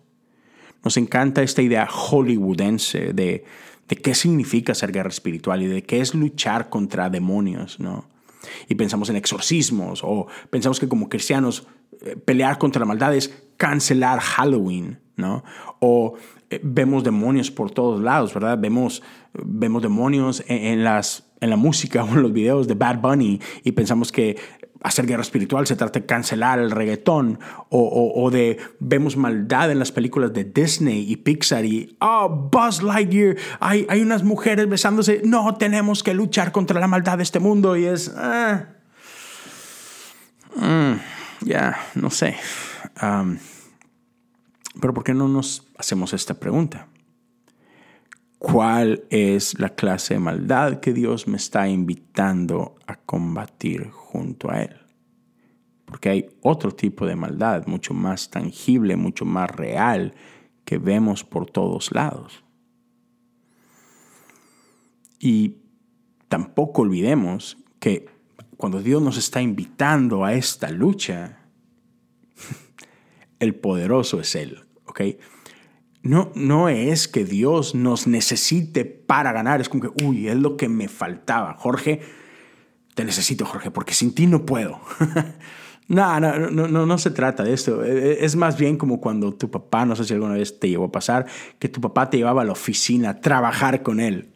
Nos 0.83 0.95
encanta 0.97 1.41
esta 1.41 1.61
idea 1.63 1.87
hollywoodense 1.87 3.13
de, 3.13 3.45
de 3.87 3.95
qué 3.95 4.13
significa 4.13 4.73
ser 4.75 4.91
guerra 4.91 5.09
espiritual 5.09 5.61
y 5.63 5.67
de 5.67 5.83
qué 5.83 6.01
es 6.01 6.13
luchar 6.13 6.69
contra 6.69 7.09
demonios, 7.09 7.79
¿no? 7.79 8.05
Y 8.67 8.75
pensamos 8.75 9.09
en 9.09 9.15
exorcismos 9.15 10.01
o 10.03 10.27
pensamos 10.49 10.79
que 10.79 10.87
como 10.87 11.09
cristianos 11.09 11.67
eh, 12.01 12.15
pelear 12.15 12.57
contra 12.57 12.79
la 12.79 12.85
maldad 12.85 13.15
es 13.15 13.33
cancelar 13.57 14.19
Halloween, 14.19 14.99
¿no? 15.15 15.43
O 15.79 16.15
eh, 16.49 16.59
vemos 16.63 17.03
demonios 17.03 17.51
por 17.51 17.71
todos 17.71 18.01
lados, 18.01 18.33
¿verdad? 18.33 18.57
Vemos, 18.59 19.03
vemos 19.33 19.81
demonios 19.81 20.43
en, 20.47 20.83
las, 20.83 21.27
en 21.41 21.49
la 21.49 21.57
música 21.57 22.03
o 22.03 22.09
en 22.09 22.21
los 22.21 22.31
videos 22.31 22.67
de 22.67 22.75
Bad 22.75 22.99
Bunny 22.99 23.41
y 23.63 23.71
pensamos 23.71 24.11
que 24.11 24.37
hacer 24.83 25.05
guerra 25.05 25.21
espiritual 25.21 25.65
se 25.67 25.75
trata 25.75 25.99
de 25.99 26.05
cancelar 26.05 26.59
el 26.59 26.71
reggaetón 26.71 27.39
o, 27.69 28.29
de 28.31 28.59
vemos 28.79 29.17
maldad 29.17 29.71
en 29.71 29.79
las 29.79 29.91
películas 29.91 30.33
de 30.33 30.43
Disney 30.43 31.11
y 31.11 31.17
Pixar 31.17 31.65
y 31.65 31.97
oh 31.99 32.49
Buzz 32.51 32.81
Lightyear 32.81 33.35
hay, 33.59 33.85
hay 33.89 34.01
unas 34.01 34.23
mujeres 34.23 34.69
besándose 34.69 35.21
no 35.23 35.55
tenemos 35.55 36.03
que 36.03 36.13
luchar 36.13 36.51
contra 36.51 36.79
la 36.79 36.87
maldad 36.87 37.17
de 37.17 37.23
este 37.23 37.39
mundo 37.39 37.75
y 37.75 37.85
es 37.85 38.13
ah, 38.15 38.65
mm, 40.55 40.93
ya 41.45 41.77
no 41.95 42.09
sé 42.09 42.35
pero 44.79 44.93
¿por 44.93 45.03
qué 45.03 45.13
no 45.13 45.27
nos 45.27 45.67
hacemos 45.77 46.13
esta 46.13 46.35
pregunta? 46.35 46.87
¿Cuál 48.39 49.03
es 49.09 49.59
la 49.59 49.69
clase 49.69 50.13
de 50.13 50.19
maldad 50.19 50.79
que 50.79 50.93
Dios 50.93 51.27
me 51.27 51.37
está 51.37 51.67
invitando 51.67 52.75
a 52.85 52.95
combatir 52.95 53.89
junto 53.89 54.51
a 54.51 54.61
Él? 54.61 54.77
Porque 55.85 56.09
hay 56.09 56.29
otro 56.41 56.71
tipo 56.71 57.05
de 57.05 57.15
maldad, 57.15 57.65
mucho 57.65 57.93
más 57.93 58.29
tangible, 58.29 58.95
mucho 58.95 59.25
más 59.25 59.49
real, 59.49 60.13
que 60.65 60.77
vemos 60.77 61.23
por 61.23 61.49
todos 61.49 61.91
lados. 61.93 62.43
Y 65.19 65.55
tampoco 66.27 66.83
olvidemos 66.83 67.57
que 67.79 68.07
cuando 68.57 68.81
Dios 68.81 69.01
nos 69.01 69.17
está 69.17 69.41
invitando 69.41 70.25
a 70.25 70.33
esta 70.33 70.69
lucha, 70.69 71.39
el 73.39 73.55
poderoso 73.55 74.19
es 74.19 74.35
Él. 74.35 74.67
¿ok? 74.87 75.01
No, 76.07 76.31
no 76.35 76.69
es 76.69 77.09
que 77.09 77.25
Dios 77.25 77.75
nos 77.75 78.07
necesite 78.07 78.85
para 78.85 79.33
ganar, 79.33 79.59
es 79.59 79.67
como 79.67 79.83
que, 79.83 80.05
uy, 80.05 80.29
es 80.29 80.37
lo 80.37 80.55
que 80.55 80.69
me 80.69 80.87
faltaba. 80.87 81.55
Jorge, 81.59 81.99
te 82.95 83.03
necesito, 83.03 83.45
Jorge, 83.45 83.71
porque 83.71 83.93
sin 83.93 84.15
ti 84.15 84.25
no 84.25 84.45
puedo. 84.45 84.79
no, 85.89 86.17
no, 86.21 86.49
no, 86.49 86.85
no, 86.85 86.97
se 86.97 87.11
trata 87.11 87.43
de 87.43 87.51
esto. 87.51 87.83
E, 87.83 87.91
e, 87.91 88.25
es 88.25 88.37
más 88.37 88.57
bien 88.57 88.77
como 88.77 89.01
cuando 89.01 89.33
tu 89.33 89.51
papá, 89.51 89.85
no 89.85 89.97
sé 89.97 90.05
si 90.05 90.13
alguna 90.13 90.35
vez 90.35 90.57
te 90.57 90.69
llevó 90.69 90.85
a 90.85 90.91
pasar, 90.93 91.25
que 91.59 91.67
tu 91.67 91.81
papá 91.81 92.09
te 92.09 92.15
llevaba 92.15 92.41
a 92.41 92.45
la 92.45 92.53
oficina 92.53 93.09
a 93.09 93.19
trabajar 93.19 93.83
con 93.83 93.99
él. 93.99 94.29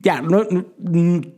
Ya, 0.00 0.22
no, 0.22 0.46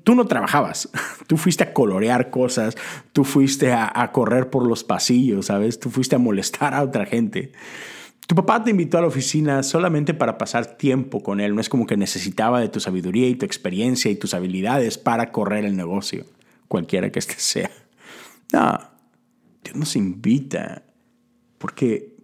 tú 0.05 0.15
no 0.15 0.27
trabajabas, 0.27 0.89
tú 1.27 1.37
fuiste 1.37 1.65
a 1.65 1.73
colorear 1.73 2.31
cosas, 2.31 2.77
tú 3.13 3.25
fuiste 3.25 3.73
a, 3.73 3.91
a, 3.93 4.13
correr 4.13 4.51
por 4.51 4.65
los 4.69 4.85
pasillos, 4.85 5.47
¿sabes? 5.47 5.81
Tú 5.81 5.91
fuiste 5.91 6.15
a 6.15 6.21
molestar 6.21 6.75
a 6.75 6.85
otra 6.85 7.07
gente. 7.07 7.51
Tu 8.31 8.37
papá 8.37 8.63
te 8.63 8.71
invitó 8.71 8.97
a 8.97 9.01
la 9.01 9.09
oficina 9.09 9.65
solamente 9.65 10.15
para 10.15 10.39
pasar 10.39 10.77
tiempo 10.77 11.21
con 11.21 11.41
él, 11.41 11.53
no 11.53 11.61
es 11.61 11.69
como 11.69 11.85
que 11.85 11.97
necesitaba 11.97 12.61
de 12.61 12.69
tu 12.69 12.79
sabiduría 12.79 13.27
y 13.27 13.35
tu 13.35 13.45
experiencia 13.45 14.09
y 14.09 14.15
tus 14.15 14.35
habilidades 14.35 14.99
para 14.99 15.33
correr 15.33 15.65
el 15.65 15.77
negocio, 15.77 16.27
cualquiera 16.69 17.11
que 17.11 17.19
este 17.19 17.35
sea. 17.39 17.73
No, 18.53 18.79
Dios 19.65 19.75
nos 19.75 19.97
invita 19.97 20.85
porque 21.59 22.15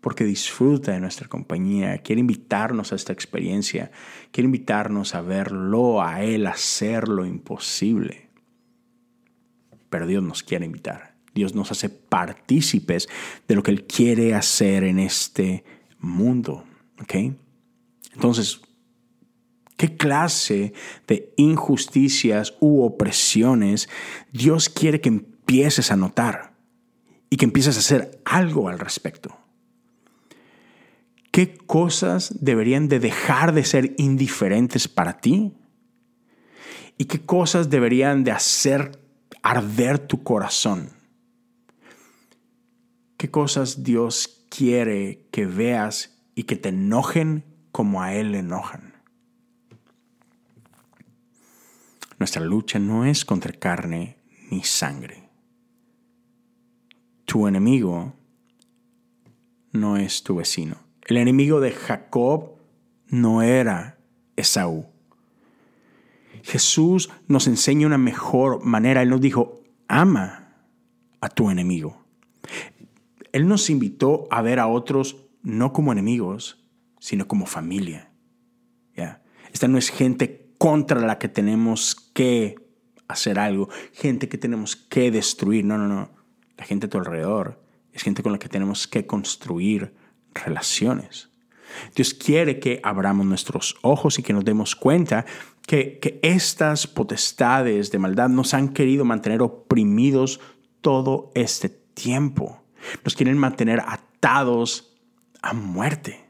porque 0.00 0.24
disfruta 0.24 0.92
de 0.92 1.00
nuestra 1.00 1.28
compañía, 1.28 1.98
quiere 1.98 2.20
invitarnos 2.20 2.92
a 2.92 2.96
esta 2.96 3.12
experiencia, 3.12 3.90
quiere 4.30 4.46
invitarnos 4.46 5.14
a 5.14 5.20
verlo, 5.20 6.00
a 6.00 6.22
Él, 6.22 6.46
hacer 6.46 7.08
lo 7.08 7.26
imposible. 7.26 8.30
Pero 9.90 10.06
Dios 10.06 10.22
nos 10.22 10.42
quiere 10.42 10.64
invitar, 10.64 11.05
Dios 11.36 11.54
nos 11.54 11.70
hace 11.70 11.90
partícipes 11.90 13.08
de 13.46 13.54
lo 13.54 13.62
que 13.62 13.70
Él 13.70 13.84
quiere 13.84 14.34
hacer 14.34 14.82
en 14.82 14.98
este 14.98 15.64
mundo. 16.00 16.64
Entonces, 18.14 18.60
¿Qué 19.76 19.94
clase 19.94 20.72
de 21.06 21.34
injusticias 21.36 22.54
u 22.60 22.82
opresiones 22.82 23.90
Dios 24.32 24.70
quiere 24.70 25.02
que 25.02 25.10
empieces 25.10 25.90
a 25.90 25.96
notar 25.96 26.54
y 27.28 27.36
que 27.36 27.44
empieces 27.44 27.76
a 27.76 27.80
hacer 27.80 28.22
algo 28.24 28.70
al 28.70 28.78
respecto? 28.78 29.36
¿Qué 31.30 31.58
cosas 31.58 32.34
deberían 32.40 32.88
de 32.88 33.00
dejar 33.00 33.52
de 33.52 33.64
ser 33.64 33.94
indiferentes 33.98 34.88
para 34.88 35.20
ti? 35.20 35.52
¿Y 36.96 37.04
qué 37.04 37.20
cosas 37.20 37.68
deberían 37.68 38.24
de 38.24 38.32
hacer 38.32 38.98
arder 39.42 39.98
tu 39.98 40.22
corazón? 40.22 40.95
¿Qué 43.16 43.30
cosas 43.30 43.82
Dios 43.82 44.46
quiere 44.50 45.26
que 45.30 45.46
veas 45.46 46.22
y 46.34 46.44
que 46.44 46.56
te 46.56 46.68
enojen 46.68 47.44
como 47.72 48.02
a 48.02 48.14
Él 48.14 48.32
le 48.32 48.38
enojan? 48.40 48.94
Nuestra 52.18 52.42
lucha 52.42 52.78
no 52.78 53.04
es 53.04 53.24
contra 53.24 53.52
carne 53.52 54.18
ni 54.50 54.62
sangre. 54.62 55.28
Tu 57.24 57.46
enemigo 57.46 58.14
no 59.72 59.96
es 59.96 60.22
tu 60.22 60.36
vecino. 60.36 60.78
El 61.06 61.18
enemigo 61.18 61.60
de 61.60 61.72
Jacob 61.72 62.56
no 63.08 63.42
era 63.42 63.98
Esaú. 64.36 64.86
Jesús 66.42 67.10
nos 67.28 67.46
enseña 67.46 67.86
una 67.86 67.98
mejor 67.98 68.64
manera. 68.64 69.02
Él 69.02 69.10
nos 69.10 69.20
dijo, 69.20 69.62
ama 69.88 70.54
a 71.20 71.28
tu 71.28 71.50
enemigo. 71.50 72.05
Él 73.32 73.48
nos 73.48 73.70
invitó 73.70 74.28
a 74.30 74.42
ver 74.42 74.58
a 74.58 74.66
otros 74.66 75.28
no 75.42 75.72
como 75.72 75.92
enemigos, 75.92 76.64
sino 77.00 77.28
como 77.28 77.46
familia. 77.46 78.12
Esta 79.52 79.68
no 79.68 79.78
es 79.78 79.88
gente 79.88 80.52
contra 80.58 81.00
la 81.00 81.18
que 81.18 81.28
tenemos 81.28 81.94
que 82.12 82.56
hacer 83.08 83.38
algo, 83.38 83.70
gente 83.94 84.28
que 84.28 84.36
tenemos 84.36 84.76
que 84.76 85.10
destruir. 85.10 85.64
No, 85.64 85.78
no, 85.78 85.88
no. 85.88 86.10
La 86.58 86.64
gente 86.66 86.84
a 86.84 86.90
tu 86.90 86.98
alrededor 86.98 87.62
es 87.92 88.02
gente 88.02 88.22
con 88.22 88.32
la 88.32 88.38
que 88.38 88.50
tenemos 88.50 88.86
que 88.86 89.06
construir 89.06 89.94
relaciones. 90.34 91.30
Dios 91.94 92.12
quiere 92.12 92.58
que 92.60 92.80
abramos 92.82 93.24
nuestros 93.24 93.76
ojos 93.80 94.18
y 94.18 94.22
que 94.22 94.34
nos 94.34 94.44
demos 94.44 94.76
cuenta 94.76 95.24
que, 95.66 96.20
estas 96.22 96.86
potestades 96.86 97.90
de 97.90 97.98
maldad 97.98 98.28
nos 98.28 98.52
han 98.52 98.68
querido 98.68 99.06
mantener 99.06 99.40
oprimidos 99.40 100.38
todo 100.82 101.32
este 101.34 101.70
tiempo. 101.70 102.62
Nos 103.04 103.14
quieren 103.14 103.38
mantener 103.38 103.80
atados 103.80 104.94
a 105.42 105.52
muerte. 105.52 106.24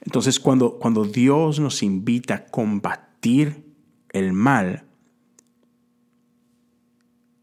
Entonces, 0.00 0.40
cuando, 0.40 0.78
cuando 0.78 1.04
Dios 1.04 1.60
nos 1.60 1.82
invita 1.82 2.34
a 2.34 2.46
combatir 2.46 3.74
el 4.12 4.32
mal, 4.32 4.84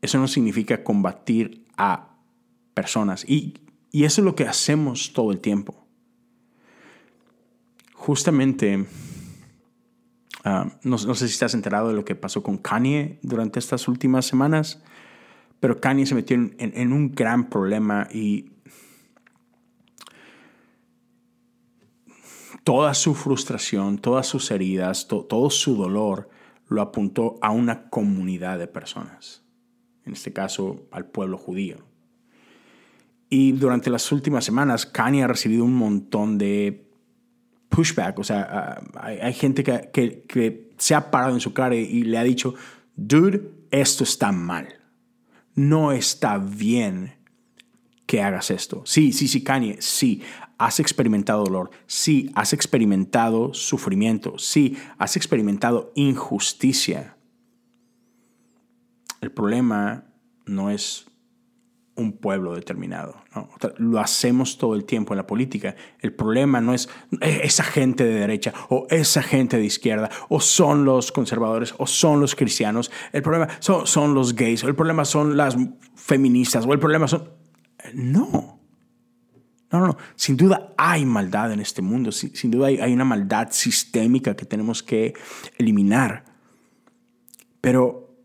eso 0.01 0.17
no 0.17 0.27
significa 0.27 0.83
combatir 0.83 1.65
a 1.77 2.17
personas. 2.73 3.23
Y 3.27 3.65
y 3.95 4.03
eso 4.03 4.19
es 4.19 4.25
lo 4.25 4.35
que 4.35 4.43
hacemos 4.43 5.13
todo 5.13 5.31
el 5.31 5.39
tiempo. 5.39 5.87
Justamente, 7.93 8.87
ah, 10.43 10.69
no, 10.83 10.97
sé 10.97 11.15
si 11.29 11.33
estás 11.33 11.53
enterado 11.53 11.87
de 11.87 11.93
lo 11.93 12.03
que 12.03 12.13
pasó 12.13 12.43
con 12.43 12.57
Kanye 12.57 13.19
durante 13.21 13.57
estas 13.57 13.87
últimas 13.87 14.25
semanas, 14.25 14.83
pero 15.65 15.81
Kanye 15.81 16.05
se 16.05 16.13
metió 16.13 16.37
en, 16.37 16.93
un 16.93 17.15
gran 17.15 17.49
problema 17.49 18.07
y 18.13 18.51
toda 22.63 22.93
su 22.93 23.15
frustración, 23.15 23.97
todas 23.97 24.27
sus 24.27 24.51
heridas, 24.51 25.07
todo 25.07 25.49
su 25.49 25.75
dolor 25.75 26.29
lo 26.67 26.83
apuntó 26.83 27.39
a 27.41 27.49
una 27.49 27.89
comunidad 27.89 28.59
de 28.59 28.67
personas, 28.67 29.43
en 30.05 30.13
este 30.13 30.31
caso 30.31 30.85
al 30.91 31.07
pueblo 31.07 31.35
judío. 31.39 31.77
Y 33.27 33.53
durante 33.53 33.89
las 33.89 34.11
últimas 34.11 34.45
semanas, 34.45 34.85
Kanye 34.85 35.23
ha 35.23 35.27
recibido 35.27 35.63
un 35.63 35.73
montón 35.73 36.37
de 36.37 36.87
pushback. 37.69 38.19
O 38.19 38.23
sea, 38.23 38.83
hay, 38.99 39.33
gente 39.33 39.63
que, 39.63 39.89
que, 40.27 40.69
se 40.77 40.93
ha 40.93 41.09
parado 41.09 41.33
en 41.33 41.39
su 41.39 41.55
cara 41.55 41.73
y 41.73 42.03
le 42.03 42.19
ha 42.19 42.23
dicho, 42.23 42.53
dude, 42.95 43.49
esto 43.71 44.03
está 44.03 44.31
mal. 44.31 44.84
No 45.55 45.91
está 45.91 46.37
bien 46.37 47.13
que 48.05 48.21
hagas 48.21 48.51
esto. 48.51 48.83
Sí, 48.85 49.13
sí, 49.13 49.27
sí, 49.27 49.43
Kanye, 49.43 49.77
sí, 49.81 50.21
has 50.57 50.79
experimentado 50.79 51.43
dolor. 51.43 51.71
Sí, 51.87 52.31
has 52.35 52.53
experimentado 52.53 53.53
sufrimiento. 53.53 54.37
Sí, 54.37 54.77
has 54.97 55.15
experimentado 55.15 55.91
injusticia. 55.95 57.17
El 59.21 59.31
problema 59.31 60.05
no 60.45 60.69
es 60.69 61.07
un 61.95 62.13
pueblo 62.13 62.53
determinado. 62.53 63.15
Lo 63.77 63.99
hacemos 63.99 64.57
todo 64.57 64.75
el 64.75 64.83
tiempo 64.83 65.13
en 65.13 65.17
la 65.17 65.27
política. 65.27 65.75
El 65.99 66.13
problema 66.13 66.59
no 66.59 66.73
es 66.73 66.89
eh, 67.21 67.41
esa 67.43 67.63
gente 67.63 68.03
de 68.03 68.19
derecha 68.19 68.53
o 68.69 68.85
esa 68.89 69.23
gente 69.23 69.57
de 69.57 69.65
izquierda 69.65 70.09
o 70.27 70.41
son 70.41 70.83
los 70.83 71.11
conservadores 71.11 71.73
o 71.77 71.87
son 71.87 72.19
los 72.19 72.35
cristianos. 72.35 72.91
El 73.13 73.21
problema 73.21 73.47
son, 73.59 73.87
son 73.87 74.13
los 74.13 74.35
gays 74.35 74.63
o 74.63 74.67
el 74.67 74.75
problema 74.75 75.05
son 75.05 75.37
las 75.37 75.55
feministas 75.95 76.65
o 76.65 76.73
el 76.73 76.79
problema 76.79 77.07
son... 77.07 77.29
No. 77.93 78.59
No, 79.71 79.79
no, 79.79 79.87
no. 79.87 79.97
Sin 80.15 80.37
duda 80.37 80.73
hay 80.77 81.05
maldad 81.05 81.51
en 81.53 81.59
este 81.59 81.81
mundo. 81.81 82.11
Sin, 82.11 82.51
duda 82.51 82.67
hay, 82.67 82.77
hay, 82.77 82.93
una 82.93 83.05
maldad 83.05 83.49
sistémica 83.51 84.35
que 84.35 84.45
tenemos 84.45 84.83
que 84.83 85.13
eliminar. 85.57 86.25
Pero 87.61 88.15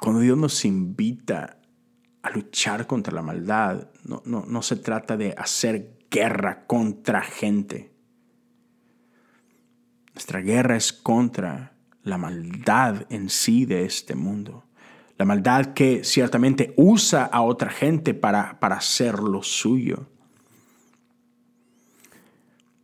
cuando 0.00 0.20
Dios 0.20 0.36
nos 0.36 0.64
invita 0.64 1.59
a 2.22 2.30
luchar 2.30 2.86
contra 2.86 3.14
la 3.14 3.22
maldad, 3.22 3.88
no, 4.04 4.22
no, 4.24 4.44
no 4.46 4.62
se 4.62 4.76
trata 4.76 5.16
de 5.16 5.34
hacer 5.36 5.98
guerra 6.10 6.66
contra 6.66 7.22
gente. 7.22 7.92
Nuestra 10.14 10.40
guerra 10.40 10.76
es 10.76 10.92
contra 10.92 11.72
la 12.02 12.18
maldad 12.18 13.06
en 13.10 13.30
sí 13.30 13.64
de 13.64 13.84
este 13.84 14.14
mundo. 14.14 14.64
La 15.16 15.24
maldad 15.24 15.74
que 15.74 16.02
ciertamente 16.02 16.74
usa 16.76 17.24
a 17.24 17.42
otra 17.42 17.70
gente 17.70 18.14
para, 18.14 18.58
para 18.58 18.76
hacer 18.76 19.18
lo 19.18 19.42
suyo. 19.42 20.08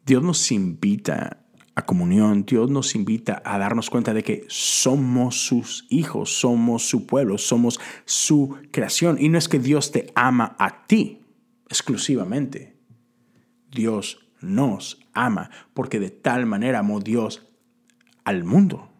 Dios 0.05 0.23
nos 0.23 0.53
invita 0.53 1.46
a 1.77 1.85
comunión, 1.85 2.47
Dios 2.47 2.71
nos 2.71 2.95
invita 2.95 3.43
a 3.45 3.59
darnos 3.59 3.91
cuenta 3.91 4.15
de 4.15 4.25
que 4.25 4.47
somos 4.49 5.37
sus 5.37 5.87
hijos, 5.91 6.33
somos 6.41 6.89
su 6.89 7.07
pueblo, 7.07 7.37
somos 7.37 7.79
su 8.07 8.57
creación. 8.73 9.19
Y 9.21 9.29
no 9.29 9.37
es 9.37 9.47
que 9.47 9.59
Dios 9.59 9.93
te 9.93 10.11
ama 10.15 10.57
a 10.59 10.87
ti 10.87 11.21
exclusivamente. 11.69 12.79
Dios 13.71 14.27
nos 14.41 15.07
ama 15.13 15.51
porque 15.75 16.01
de 16.01 16.09
tal 16.11 16.47
manera 16.47 16.79
amó 16.79 17.01
Dios 17.01 17.47
al 18.25 18.43
mundo, 18.43 18.91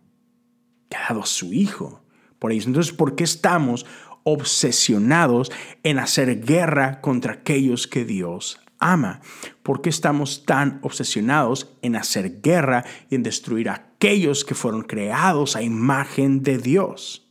que 0.91 0.99
ha 0.99 1.09
dado 1.09 1.23
a 1.23 1.27
su 1.27 1.55
Hijo 1.55 2.05
por 2.39 2.53
ellos. 2.53 2.67
Entonces, 2.67 2.93
¿por 2.93 3.17
qué 3.17 3.25
estamos 3.25 3.87
obsesionados 4.23 5.51
en 5.83 5.99
hacer 5.99 6.45
guerra 6.45 7.01
contra 7.01 7.33
aquellos 7.33 7.87
que 7.87 8.05
Dios 8.05 8.61
ama. 8.79 9.21
¿Por 9.63 9.83
qué 9.83 9.89
estamos 9.89 10.45
tan 10.45 10.79
obsesionados 10.83 11.77
en 11.83 11.97
hacer 11.97 12.41
guerra 12.41 12.85
y 13.11 13.15
en 13.15 13.23
destruir 13.23 13.69
a 13.69 13.75
aquellos 13.75 14.45
que 14.45 14.55
fueron 14.55 14.83
creados 14.83 15.57
a 15.57 15.63
imagen 15.63 16.43
de 16.43 16.59
Dios? 16.59 17.31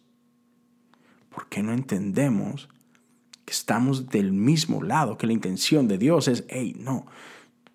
¿Por 1.30 1.48
qué 1.50 1.62
no 1.62 1.74
entendemos 1.74 2.70
que 3.46 3.54
estamos 3.54 4.10
del 4.10 4.32
mismo 4.32 4.82
lado, 4.82 5.18
que 5.18 5.28
la 5.28 5.34
intención 5.34 5.88
de 5.88 5.98
Dios 5.98 6.28
es, 6.28 6.46
hey, 6.50 6.76
no, 6.80 7.06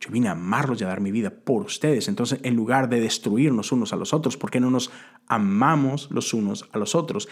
yo 0.01 0.11
vine 0.11 0.29
a 0.29 0.33
amarlos 0.33 0.81
y 0.81 0.85
a 0.85 0.89
dar 0.89 1.01
mi 1.01 1.13
vida 1.13 1.31
por 1.31 1.63
ustedes. 1.63 2.09
Entonces, 2.09 2.41
en 2.43 2.57
lugar 2.57 2.89
de 2.89 3.01
destruirnos 3.01 3.71
unos 3.71 3.93
a 3.93 3.97
los 3.97 4.15
otros, 4.15 4.37
¿por 4.37 4.51
qué 4.51 4.59
no 4.59 4.71
nos 4.71 4.91
amamos 5.27 6.09
los 6.11 6.33
unos 6.33 6.69
a 6.73 6.79
los 6.79 6.95
otros? 6.95 7.29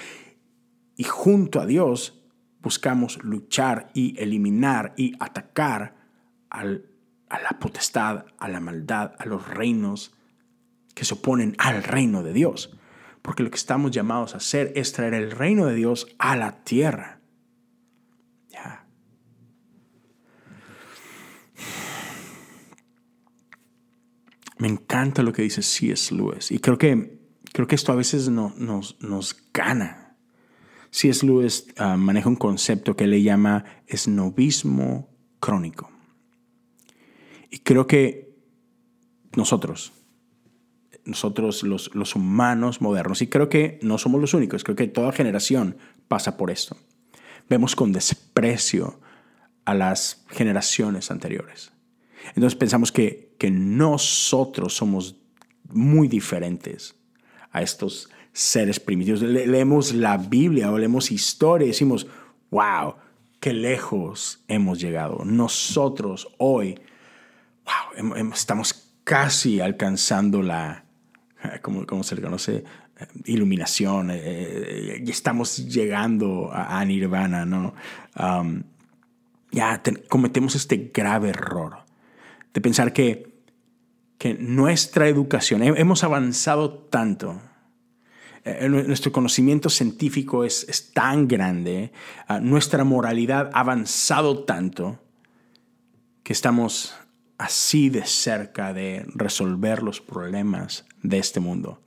Y 0.94 1.04
junto 1.04 1.60
a 1.60 1.66
Dios 1.66 2.22
buscamos 2.60 3.22
luchar 3.24 3.90
y 3.94 4.18
eliminar 4.20 4.92
y 4.96 5.14
atacar 5.18 5.96
a 6.50 6.64
la 6.64 7.58
potestad, 7.58 8.26
a 8.38 8.48
la 8.48 8.60
maldad, 8.60 9.12
a 9.18 9.26
los 9.26 9.46
reinos 9.48 10.14
que 10.94 11.04
se 11.04 11.14
oponen 11.14 11.54
al 11.58 11.82
reino 11.84 12.22
de 12.22 12.32
Dios. 12.32 12.76
Porque 13.22 13.42
lo 13.42 13.50
que 13.50 13.56
estamos 13.56 13.90
llamados 13.90 14.34
a 14.34 14.38
hacer 14.38 14.72
es 14.74 14.92
traer 14.92 15.14
el 15.14 15.30
reino 15.30 15.66
de 15.66 15.74
Dios 15.74 16.08
a 16.18 16.36
la 16.36 16.64
tierra. 16.64 17.20
Ya. 18.48 18.86
Me 24.58 24.68
encanta 24.68 25.22
lo 25.22 25.32
que 25.32 25.42
dice 25.42 25.62
C.S. 25.62 26.14
Lewis. 26.14 26.50
Y 26.50 26.58
creo 26.58 26.78
que, 26.78 27.20
creo 27.52 27.66
que 27.66 27.74
esto 27.74 27.92
a 27.92 27.96
veces 27.96 28.28
no, 28.28 28.52
nos, 28.56 29.00
nos 29.00 29.36
gana. 29.52 30.16
C.S. 30.90 31.24
Lewis 31.24 31.66
ah, 31.76 31.96
maneja 31.96 32.28
un 32.28 32.36
concepto 32.36 32.96
que 32.96 33.06
le 33.06 33.22
llama 33.22 33.64
esnovismo 33.86 35.10
crónico. 35.38 35.92
Y 37.50 37.58
creo 37.60 37.86
que 37.86 38.34
nosotros, 39.36 39.92
nosotros 41.04 41.62
los, 41.62 41.94
los 41.94 42.14
humanos 42.14 42.80
modernos, 42.80 43.22
y 43.22 43.26
creo 43.28 43.48
que 43.48 43.78
no 43.82 43.98
somos 43.98 44.20
los 44.20 44.34
únicos, 44.34 44.64
creo 44.64 44.76
que 44.76 44.88
toda 44.88 45.12
generación 45.12 45.76
pasa 46.08 46.36
por 46.36 46.50
esto. 46.50 46.76
Vemos 47.48 47.74
con 47.74 47.92
desprecio 47.92 49.00
a 49.64 49.74
las 49.74 50.24
generaciones 50.28 51.10
anteriores. 51.10 51.72
Entonces 52.34 52.56
pensamos 52.56 52.92
que, 52.92 53.34
que 53.38 53.50
nosotros 53.50 54.74
somos 54.74 55.16
muy 55.70 56.08
diferentes 56.08 56.96
a 57.50 57.62
estos 57.62 58.08
seres 58.32 58.80
primitivos. 58.80 59.22
leemos 59.22 59.94
la 59.94 60.16
Biblia 60.16 60.70
o 60.70 60.78
leemos 60.78 61.10
historia 61.10 61.64
y 61.64 61.68
decimos, 61.68 62.06
wow, 62.50 62.94
qué 63.40 63.52
lejos 63.52 64.44
hemos 64.48 64.80
llegado. 64.80 65.24
Nosotros 65.24 66.28
hoy 66.38 66.78
wow, 67.68 68.32
estamos 68.32 68.88
casi 69.04 69.60
alcanzando 69.60 70.42
la, 70.42 70.84
¿cómo, 71.62 72.02
se 72.02 72.16
le 72.16 72.22
conoce? 72.22 72.64
Iluminación, 73.26 74.10
eh, 74.10 74.18
eh, 74.18 75.04
estamos 75.06 75.56
llegando 75.68 76.50
a, 76.52 76.84
Nirvana, 76.84 77.46
¿no? 77.46 77.74
ya 79.50 79.82
cometemos 80.08 80.54
este 80.56 80.90
grave 80.92 81.30
error 81.30 81.78
de 82.52 82.60
pensar 82.60 82.92
que, 82.92 83.40
que 84.18 84.34
nuestra 84.34 85.08
educación, 85.08 85.62
hemos 85.62 86.02
avanzado 86.02 86.70
tanto, 86.72 87.40
eh, 88.44 88.68
nuestro 88.68 89.12
conocimiento 89.12 89.70
científico 89.70 90.44
es, 90.44 90.66
es 90.68 90.92
tan 90.92 91.28
grande, 91.28 91.92
nuestra 92.42 92.82
moralidad 92.82 93.50
ha 93.54 93.60
avanzado 93.60 94.44
tanto, 94.44 94.98
que 96.24 96.32
estamos 96.32 96.94
así 97.38 97.88
de 97.88 98.04
cerca 98.04 98.74
de 98.74 99.06
resolver 99.14 99.82
los 99.82 100.00
problemas 100.00 100.84
de 101.02 101.18
este 101.18 101.40
mundo. 101.40 101.80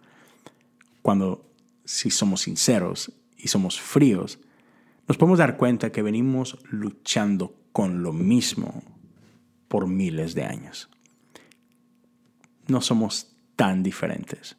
Cuando, 1.02 1.46
si 1.84 2.10
somos 2.10 2.42
sinceros 2.42 3.12
y 3.38 3.50
somos 3.50 3.80
fríos, 3.80 4.40
nos 5.08 5.18
podemos 5.18 5.40
dar 5.40 5.58
cuenta 5.58 5.92
que 5.92 6.02
venimos 6.02 6.58
luchando 6.70 7.54
con 7.74 8.02
lo 8.02 8.14
mismo 8.14 8.82
por 9.68 9.88
miles 9.88 10.36
de 10.36 10.46
años. 10.46 10.90
No 12.68 12.80
somos 12.82 13.36
tan 13.58 13.84
diferentes. 13.84 14.56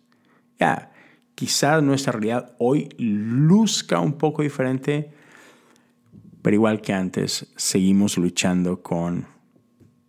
Ya, 0.59 0.93
quizás 1.35 1.83
nuestra 1.83 2.13
realidad 2.13 2.55
hoy 2.59 2.91
luzca 2.99 3.99
un 4.01 4.19
poco 4.19 4.43
diferente, 4.43 5.11
pero 6.43 6.55
igual 6.55 6.83
que 6.83 6.93
antes, 6.93 7.47
seguimos 7.57 8.19
luchando 8.19 8.83
con 8.83 9.32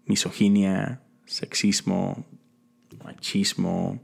misoginia, 0.06 1.02
sexismo, 1.26 2.26
machismo, 3.04 4.00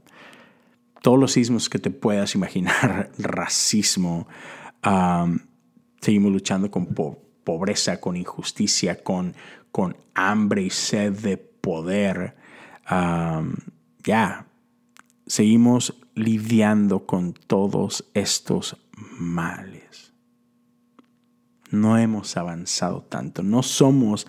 todos 1.02 1.18
los 1.18 1.32
sismos 1.32 1.68
que 1.68 1.78
te 1.78 1.90
puedas 1.90 2.34
imaginar, 2.34 3.10
racismo. 3.18 4.28
seguimos 6.00 6.32
luchando 6.32 6.70
con 6.70 6.86
pobreza, 7.44 8.00
con 8.00 8.16
injusticia, 8.16 9.02
con, 9.02 9.34
con 9.72 9.96
hambre 10.14 10.62
y 10.62 10.70
sed 10.70 11.12
de 11.12 11.36
poder. 11.36 12.36
ya, 14.02 14.46
seguimos 15.26 15.94
lidiando 16.14 17.06
con 17.06 17.32
todos 17.32 18.10
estos 18.14 18.76
males. 19.18 20.12
No 21.70 21.96
hemos 21.98 22.36
avanzado 22.36 23.02
tanto, 23.02 23.42
no 23.42 23.62
somos 23.62 24.26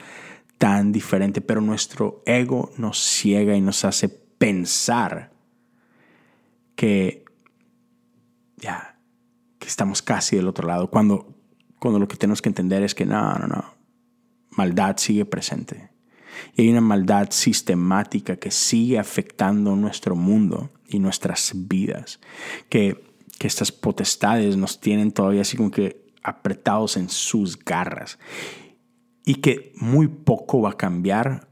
tan 0.62 0.92
diferente, 0.92 1.42
pero 1.42 1.60
nuestro 1.60 2.22
ego 2.24 2.72
nos 2.78 3.00
ciega 3.00 3.56
y 3.56 3.62
nos 3.62 3.84
hace 3.84 4.08
pensar 4.10 5.32
que 6.76 7.26
ya, 8.58 9.00
que 9.58 9.68
estamos 9.68 10.04
casi 10.04 10.36
del 10.36 10.48
otro 10.48 10.68
lado, 10.68 10.92
cuando, 10.92 11.36
cuando 11.80 11.98
lo 11.98 12.08
que 12.08 12.16
tenemos 12.16 12.44
que 12.44 12.50
entender 12.50 12.84
es 12.84 12.94
que 12.94 13.08
no, 13.08 13.40
no, 13.40 13.48
no, 13.48 13.74
maldad 14.52 14.98
sigue 14.98 15.26
presente. 15.26 15.90
Y 16.56 16.62
hay 16.62 16.70
una 16.70 16.82
maldad 16.82 17.30
sistemática 17.32 18.36
que 18.36 18.52
sigue 18.52 19.00
afectando 19.00 19.76
nuestro 19.76 20.16
mundo 20.16 20.70
y 20.88 21.00
nuestras 21.00 21.54
vidas, 21.56 22.20
que, 22.70 23.04
que 23.40 23.48
estas 23.48 23.72
potestades 23.72 24.58
nos 24.58 24.80
tienen 24.80 25.12
todavía 25.12 25.42
así 25.42 25.58
como 25.58 25.72
que 25.72 26.06
apretados 26.22 26.98
en 26.98 27.10
sus 27.10 27.58
garras 27.58 28.20
y 29.32 29.36
que 29.36 29.72
muy 29.78 30.10
poco 30.10 30.62
va 30.62 30.72
a 30.72 30.78
cambiar 30.78 31.48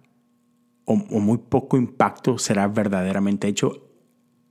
o, 0.84 0.98
muy 0.98 1.38
poco 1.38 1.78
impacto 1.78 2.38
será 2.38 2.68
verdaderamente 2.68 3.48
hecho 3.48 3.90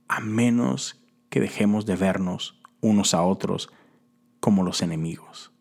a 0.07 0.19
menos 0.19 1.05
que 1.29 1.39
dejemos 1.39 1.85
de 1.85 1.95
vernos 1.95 2.59
unos 2.81 3.13
a 3.13 3.21
otros 3.21 3.69
como 4.39 4.63
los 4.63 4.81
enemigos. 4.81 5.51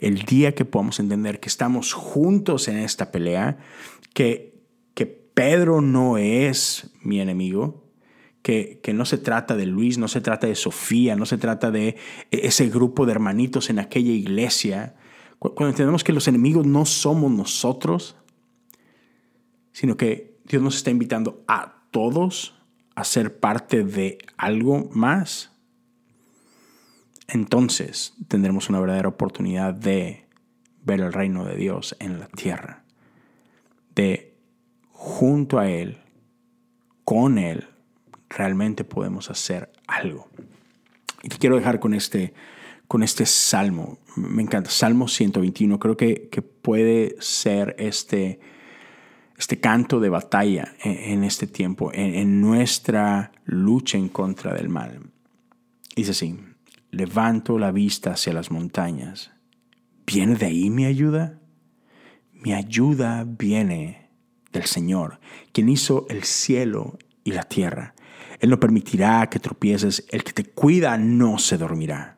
El 0.00 0.22
día 0.22 0.56
que 0.56 0.64
podamos 0.64 0.98
entender 0.98 1.38
que 1.38 1.48
estamos 1.48 1.92
juntos 1.92 2.66
en 2.66 2.78
esta 2.78 3.12
pelea, 3.12 3.58
que, 4.12 4.50
Pedro 5.32 5.80
no 5.80 6.18
es 6.18 6.90
mi 7.02 7.20
enemigo, 7.20 7.88
que, 8.42 8.80
que, 8.82 8.92
no 8.92 9.04
se 9.04 9.16
trata 9.16 9.56
de 9.56 9.64
Luis, 9.64 9.96
no 9.96 10.08
se 10.08 10.20
trata 10.20 10.48
de 10.48 10.56
Sofía, 10.56 11.14
no 11.14 11.24
se 11.24 11.38
trata 11.38 11.70
de 11.70 11.96
ese 12.32 12.68
grupo 12.68 13.06
de 13.06 13.12
hermanitos 13.12 13.70
en 13.70 13.78
aquella 13.78 14.10
iglesia, 14.10 14.96
cuando 15.40 15.70
entendemos 15.70 16.04
que 16.04 16.12
los 16.12 16.28
enemigos 16.28 16.66
no 16.66 16.84
somos 16.84 17.30
nosotros, 17.30 18.14
sino 19.72 19.96
que 19.96 20.38
Dios 20.44 20.62
nos 20.62 20.76
está 20.76 20.90
invitando 20.90 21.42
a 21.48 21.82
todos 21.90 22.54
a 22.94 23.04
ser 23.04 23.40
parte 23.40 23.82
de 23.82 24.18
algo 24.36 24.90
más, 24.92 25.50
entonces 27.28 28.14
tendremos 28.28 28.68
una 28.68 28.80
verdadera 28.80 29.08
oportunidad 29.08 29.72
de 29.72 30.26
ver 30.82 31.00
el 31.00 31.12
reino 31.12 31.44
de 31.44 31.56
Dios 31.56 31.96
en 32.00 32.18
la 32.18 32.26
tierra, 32.26 32.84
de 33.94 34.34
junto 34.92 35.58
a 35.58 35.70
Él, 35.70 35.98
con 37.04 37.38
Él, 37.38 37.68
realmente 38.28 38.84
podemos 38.84 39.30
hacer 39.30 39.72
algo. 39.86 40.28
Y 41.22 41.28
te 41.28 41.38
quiero 41.38 41.56
dejar 41.56 41.80
con 41.80 41.94
este, 41.94 42.34
con 42.90 43.04
este 43.04 43.24
salmo. 43.24 44.00
Me 44.16 44.42
encanta. 44.42 44.68
Salmo 44.68 45.06
121. 45.06 45.78
Creo 45.78 45.96
que, 45.96 46.28
que 46.28 46.42
puede 46.42 47.14
ser 47.20 47.76
este, 47.78 48.40
este 49.38 49.60
canto 49.60 50.00
de 50.00 50.08
batalla 50.08 50.74
en, 50.82 51.22
este 51.22 51.46
tiempo, 51.46 51.92
en, 51.92 52.16
en, 52.16 52.40
nuestra 52.40 53.30
lucha 53.44 53.96
en 53.96 54.08
contra 54.08 54.54
del 54.54 54.70
mal. 54.70 55.12
Dice 55.94 56.10
así, 56.10 56.36
levanto 56.90 57.60
la 57.60 57.70
vista 57.70 58.14
hacia 58.14 58.32
las 58.32 58.50
montañas. 58.50 59.30
¿Viene 60.04 60.34
de 60.34 60.46
ahí 60.46 60.68
mi 60.68 60.84
ayuda? 60.84 61.38
Mi 62.32 62.54
ayuda 62.54 63.24
viene 63.24 64.10
del 64.52 64.64
Señor, 64.64 65.20
quien 65.52 65.68
hizo 65.68 66.06
el 66.08 66.24
cielo 66.24 66.98
y 67.22 67.30
la 67.30 67.44
tierra. 67.44 67.94
Él 68.40 68.50
no 68.50 68.58
permitirá 68.58 69.30
que 69.30 69.38
tropieces, 69.38 70.04
el 70.10 70.24
que 70.24 70.32
te 70.32 70.42
cuida 70.42 70.98
no 70.98 71.38
se 71.38 71.56
dormirá. 71.56 72.16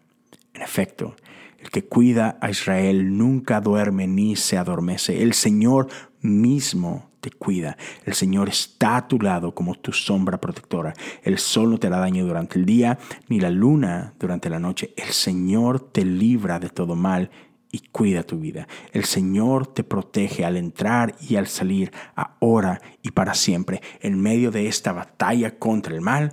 En 0.62 0.68
efecto, 0.68 1.16
el 1.58 1.70
que 1.70 1.86
cuida 1.86 2.38
a 2.40 2.48
Israel 2.48 3.18
nunca 3.18 3.60
duerme 3.60 4.06
ni 4.06 4.36
se 4.36 4.56
adormece. 4.56 5.20
El 5.20 5.32
Señor 5.32 5.88
mismo 6.20 7.10
te 7.20 7.32
cuida. 7.32 7.76
El 8.04 8.14
Señor 8.14 8.48
está 8.48 8.96
a 8.96 9.08
tu 9.08 9.18
lado 9.18 9.56
como 9.56 9.74
tu 9.74 9.92
sombra 9.92 10.40
protectora. 10.40 10.94
El 11.24 11.38
sol 11.38 11.68
no 11.70 11.78
te 11.78 11.88
hará 11.88 11.98
daño 11.98 12.24
durante 12.24 12.60
el 12.60 12.64
día, 12.64 12.96
ni 13.28 13.40
la 13.40 13.50
luna 13.50 14.14
durante 14.20 14.48
la 14.48 14.60
noche. 14.60 14.94
El 14.96 15.08
Señor 15.08 15.80
te 15.80 16.04
libra 16.04 16.60
de 16.60 16.68
todo 16.68 16.94
mal 16.94 17.32
y 17.72 17.80
cuida 17.90 18.22
tu 18.22 18.38
vida. 18.38 18.68
El 18.92 19.04
Señor 19.04 19.66
te 19.66 19.82
protege 19.82 20.44
al 20.44 20.56
entrar 20.56 21.16
y 21.28 21.34
al 21.34 21.48
salir, 21.48 21.90
ahora 22.14 22.80
y 23.02 23.10
para 23.10 23.34
siempre. 23.34 23.82
En 24.00 24.20
medio 24.20 24.52
de 24.52 24.68
esta 24.68 24.92
batalla 24.92 25.58
contra 25.58 25.92
el 25.92 26.02
mal, 26.02 26.32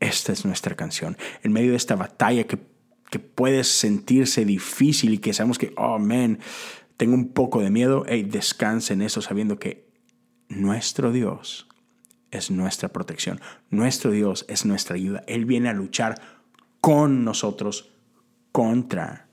esta 0.00 0.32
es 0.32 0.44
nuestra 0.44 0.74
canción. 0.74 1.16
En 1.44 1.52
medio 1.52 1.70
de 1.70 1.76
esta 1.76 1.94
batalla 1.94 2.44
que, 2.44 2.69
que 3.10 3.18
puede 3.18 3.64
sentirse 3.64 4.44
difícil 4.44 5.14
y 5.14 5.18
que 5.18 5.32
sabemos 5.32 5.58
que, 5.58 5.72
oh, 5.76 5.98
man, 5.98 6.38
tengo 6.96 7.14
un 7.14 7.32
poco 7.32 7.60
de 7.60 7.70
miedo, 7.70 8.04
hey, 8.06 8.22
descansa 8.22 8.92
en 8.92 9.02
eso 9.02 9.20
sabiendo 9.20 9.58
que 9.58 9.90
nuestro 10.48 11.12
Dios 11.12 11.68
es 12.30 12.50
nuestra 12.50 12.90
protección. 12.90 13.40
Nuestro 13.70 14.10
Dios 14.10 14.44
es 14.48 14.64
nuestra 14.64 14.96
ayuda. 14.96 15.24
Él 15.26 15.44
viene 15.44 15.68
a 15.68 15.74
luchar 15.74 16.20
con 16.80 17.24
nosotros 17.24 17.92
contra 18.52 19.28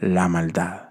la 0.00 0.28
maldad. 0.28 0.90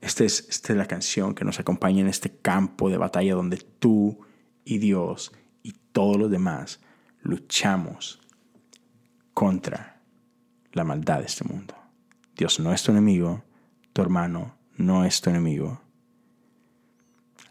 Esta 0.00 0.24
es, 0.24 0.46
esta 0.50 0.72
es 0.72 0.78
la 0.78 0.86
canción 0.86 1.34
que 1.34 1.44
nos 1.44 1.58
acompaña 1.58 2.00
en 2.00 2.08
este 2.08 2.30
campo 2.30 2.90
de 2.90 2.98
batalla 2.98 3.34
donde 3.34 3.56
tú 3.56 4.18
y 4.64 4.78
Dios 4.78 5.32
y 5.62 5.72
todos 5.92 6.16
los 6.16 6.30
demás 6.30 6.80
luchamos 7.22 8.20
contra 9.32 9.95
la 10.76 10.84
maldad 10.84 11.20
de 11.20 11.26
este 11.26 11.44
mundo. 11.44 11.74
Dios 12.36 12.60
no 12.60 12.72
es 12.72 12.82
tu 12.82 12.92
enemigo, 12.92 13.42
tu 13.92 14.02
hermano 14.02 14.56
no 14.76 15.04
es 15.04 15.20
tu 15.20 15.30
enemigo. 15.30 15.80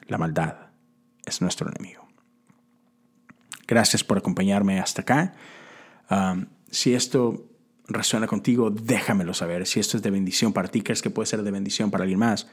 La 0.08 0.18
maldad 0.18 0.68
es 1.26 1.42
nuestro 1.42 1.68
enemigo. 1.68 2.08
Gracias 3.68 4.04
por 4.04 4.20
acompañarme 4.20 4.80
hasta 4.80 5.02
acá. 5.02 5.34
Si 6.70 6.94
esto 6.94 7.50
resuena 7.88 8.28
contigo, 8.28 8.70
déjamelo 8.70 9.34
saber. 9.34 9.66
Si 9.66 9.80
esto 9.80 9.98
es 9.98 10.04
de 10.04 10.12
bendición 10.12 10.54
para 10.54 10.68
ti, 10.68 10.82
crees 10.82 11.02
que 11.02 11.10
puede 11.10 11.26
ser 11.26 11.42
de 11.42 11.50
bendición 11.50 11.90
para 11.90 12.04
alguien 12.04 12.20
más, 12.20 12.48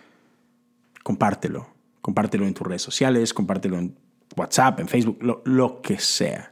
compártelo. 1.03 1.69
Compártelo 2.01 2.47
en 2.47 2.55
tus 2.55 2.67
redes 2.67 2.83
sociales, 2.83 3.35
compártelo 3.35 3.79
en 3.79 3.99
WhatsApp, 4.37 4.81
en 4.81 4.89
Facebook, 4.89 5.19
lo, 5.45 5.83
que 5.83 5.99
sea. 5.99 6.52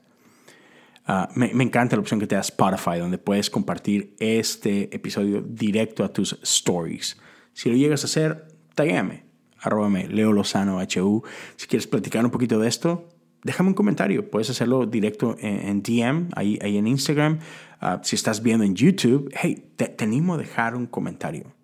Ah, 1.07 1.29
me, 1.35 1.51
encanta 1.63 1.97
la 1.97 2.01
opción 2.01 2.21
que 2.21 2.27
te 2.27 2.35
da 2.35 2.41
Spotify, 2.41 2.99
donde 2.99 3.19
puedes 3.19 3.51
compartir 3.51 4.15
este 4.21 4.95
episodio 4.95 5.43
directo 5.43 6.05
a 6.05 6.13
tus 6.13 6.39
stories. 6.43 7.17
Si 7.53 7.69
lo 7.69 7.77
llegas 7.77 8.03
a 8.03 8.07
hacer, 8.07 8.49
taguéame, 8.75 9.25
arróbame, 9.59 10.09
Leo 10.09 10.33
Lozano 10.33 10.79
HU. 10.79 11.25
Si 11.57 11.67
quieres 11.67 11.87
platicar 11.87 12.25
un 12.25 12.31
poquito 12.31 12.59
de 12.59 12.69
esto, 12.69 13.09
déjame 13.43 13.71
un 13.71 13.75
comentario. 13.75 14.31
Puedes 14.31 14.51
hacerlo 14.51 14.87
directo 14.87 15.37
en, 15.41 15.83
DM, 15.83 16.29
ahí, 16.37 16.59
ahí 16.63 16.77
en 16.77 16.87
Instagram. 16.87 17.41
Ah, 17.81 18.01
si 18.03 18.17
estás 18.17 18.43
viendo 18.43 18.65
en 18.65 18.75
YouTube, 18.75 19.33
hey, 19.35 19.73
te, 19.77 19.97
animo 19.99 20.35
a 20.35 20.39
dejar 20.39 20.75
un 20.77 20.87
comentario. 20.87 21.55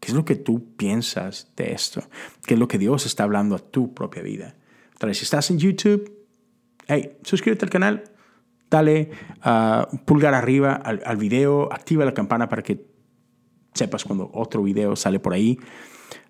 ¿Qué 0.00 0.08
es 0.08 0.14
lo 0.14 0.24
que 0.24 0.36
tú 0.36 0.76
piensas 0.76 1.52
de 1.56 1.72
esto? 1.72 2.02
¿Qué 2.46 2.54
es 2.54 2.60
lo 2.60 2.68
que 2.68 2.78
Dios 2.78 3.06
está 3.06 3.24
hablando 3.24 3.54
a 3.54 3.58
tu 3.58 3.94
propia 3.94 4.22
vida? 4.22 4.56
Tal 4.98 5.08
vez 5.08 5.18
si 5.18 5.24
estás 5.24 5.50
en 5.50 5.58
YouTube, 5.58 6.26
hey, 6.86 7.18
suscríbete 7.22 7.64
al 7.64 7.70
canal, 7.70 8.04
dale 8.70 9.10
uh, 9.44 9.96
pulgar 10.04 10.34
arriba 10.34 10.74
al, 10.74 11.02
al, 11.04 11.16
video, 11.16 11.72
activa 11.72 12.04
la 12.04 12.14
campana 12.14 12.48
para 12.48 12.62
que 12.62 12.86
sepas 13.74 14.04
cuando 14.04 14.30
otro 14.32 14.62
video 14.62 14.96
sale 14.96 15.20
por 15.20 15.32
ahí. 15.32 15.58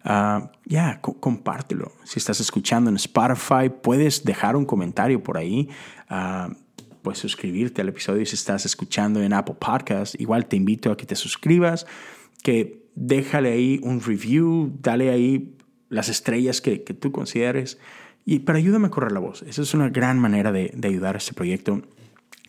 Ah, 0.04 0.52
ya, 0.64 1.00
compártelo. 1.00 1.92
Si 2.04 2.18
estás 2.18 2.40
escuchando 2.40 2.90
en 2.90 2.96
Spotify, 2.96 3.70
puedes 3.82 4.24
dejar 4.24 4.56
un 4.56 4.64
comentario 4.64 5.22
por 5.22 5.36
ahí. 5.36 5.68
Uh, 6.10 6.54
puedes 7.02 7.18
suscribirte 7.18 7.82
al 7.82 7.88
episodio 7.88 8.24
si 8.24 8.34
estás 8.34 8.64
escuchando 8.66 9.20
en 9.22 9.32
Apple 9.32 9.56
Podcast. 9.58 10.20
Igual 10.20 10.46
te 10.46 10.56
invito 10.56 10.92
a 10.92 10.96
que 10.96 11.06
te 11.06 11.16
suscribas, 11.16 11.86
que 12.42 12.86
déjale 12.94 13.52
ahí 13.52 13.80
un 13.82 14.00
review, 14.00 14.72
dale 14.80 15.10
ahí 15.10 15.56
las 15.88 16.08
estrellas 16.08 16.60
que, 16.60 16.78
tú 16.78 17.10
consideres. 17.10 17.78
Y 18.24 18.40
para 18.40 18.58
ayúdame 18.58 18.88
a 18.88 18.90
correr 18.90 19.12
la 19.12 19.20
voz. 19.20 19.42
Esa 19.42 19.62
es 19.62 19.74
una 19.74 19.88
gran 19.88 20.18
manera 20.18 20.52
de 20.52 20.72
ayudar 20.84 21.16
a 21.16 21.18
este 21.18 21.32
proyecto. 21.32 21.82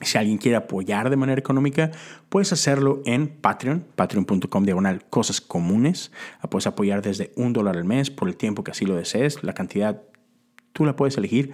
Si 0.02 0.18
alguien 0.18 0.38
quiere 0.38 0.58
apoyar 0.58 1.10
de 1.10 1.16
manera 1.16 1.39
económica, 1.39 1.91
puedes 2.30 2.54
hacerlo 2.54 3.02
en 3.06 3.28
Patreon, 3.28 3.84
patreon.com 3.95 4.64
diagonal 4.64 5.06
cosas 5.10 5.41
comunes. 5.41 6.12
Puedes 6.50 6.68
apoyar 6.68 7.02
desde 7.02 7.32
un 7.36 7.52
dólar 7.54 7.78
al 7.78 7.86
mes 7.86 8.12
por 8.12 8.28
el 8.28 8.38
tiempo 8.38 8.64
que 8.64 8.72
así 8.72 8.86
lo 8.86 8.95
desees. 8.95 9.43
La 9.43 9.54
cantidad 9.54 10.04
tú 10.74 10.86
la 10.86 10.95
puedes 10.95 11.18
elegir. 11.18 11.52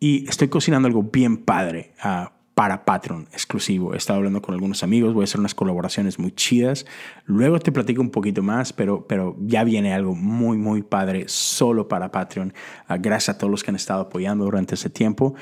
Y 0.00 0.28
estoy 0.28 0.48
cocinando 0.48 0.88
algo 0.88 1.04
bien 1.04 1.36
padre 1.36 1.92
uh, 2.04 2.30
para 2.54 2.84
Patreon 2.84 3.28
exclusivo. 3.32 3.94
He 3.94 3.98
estado 3.98 4.16
hablando 4.16 4.42
con 4.42 4.54
algunos 4.54 4.82
amigos, 4.82 5.14
voy 5.14 5.22
a 5.22 5.24
hacer 5.24 5.38
unas 5.38 5.54
colaboraciones 5.54 6.18
muy 6.18 6.32
chidas. 6.32 6.86
Luego 7.26 7.60
te 7.60 7.70
platico 7.70 8.00
un 8.00 8.10
poquito 8.10 8.42
más, 8.42 8.72
pero, 8.72 9.06
pero 9.06 9.36
ya 9.40 9.62
viene 9.62 9.94
algo 9.94 10.14
muy, 10.14 10.58
muy 10.58 10.82
padre 10.82 11.24
solo 11.28 11.86
para 11.86 12.10
Patreon. 12.10 12.52
Uh, 12.88 12.94
gracias 12.98 13.36
a 13.36 13.38
todos 13.38 13.50
los 13.50 13.62
que 13.62 13.70
han 13.70 13.76
estado 13.76 14.02
apoyando 14.02 14.44
durante 14.44 14.74
este 14.74 14.90
tiempo. 14.90 15.34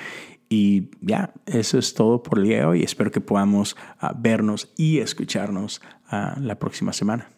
Y 0.48 0.90
ya, 1.00 1.32
eso 1.46 1.78
es 1.78 1.94
todo 1.94 2.22
por 2.22 2.38
el 2.38 2.44
día 2.44 2.60
de 2.60 2.64
hoy. 2.64 2.82
Espero 2.82 3.10
que 3.10 3.20
podamos 3.20 3.76
uh, 4.02 4.08
vernos 4.16 4.72
y 4.76 4.98
escucharnos 4.98 5.82
uh, 6.10 6.40
la 6.40 6.58
próxima 6.58 6.92
semana. 6.92 7.28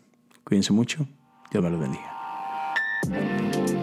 Cuídense 0.44 0.72
mucho. 0.72 1.08
Dios 1.50 1.64
me 1.64 1.70
los 1.70 1.80
bendiga. 1.80 3.79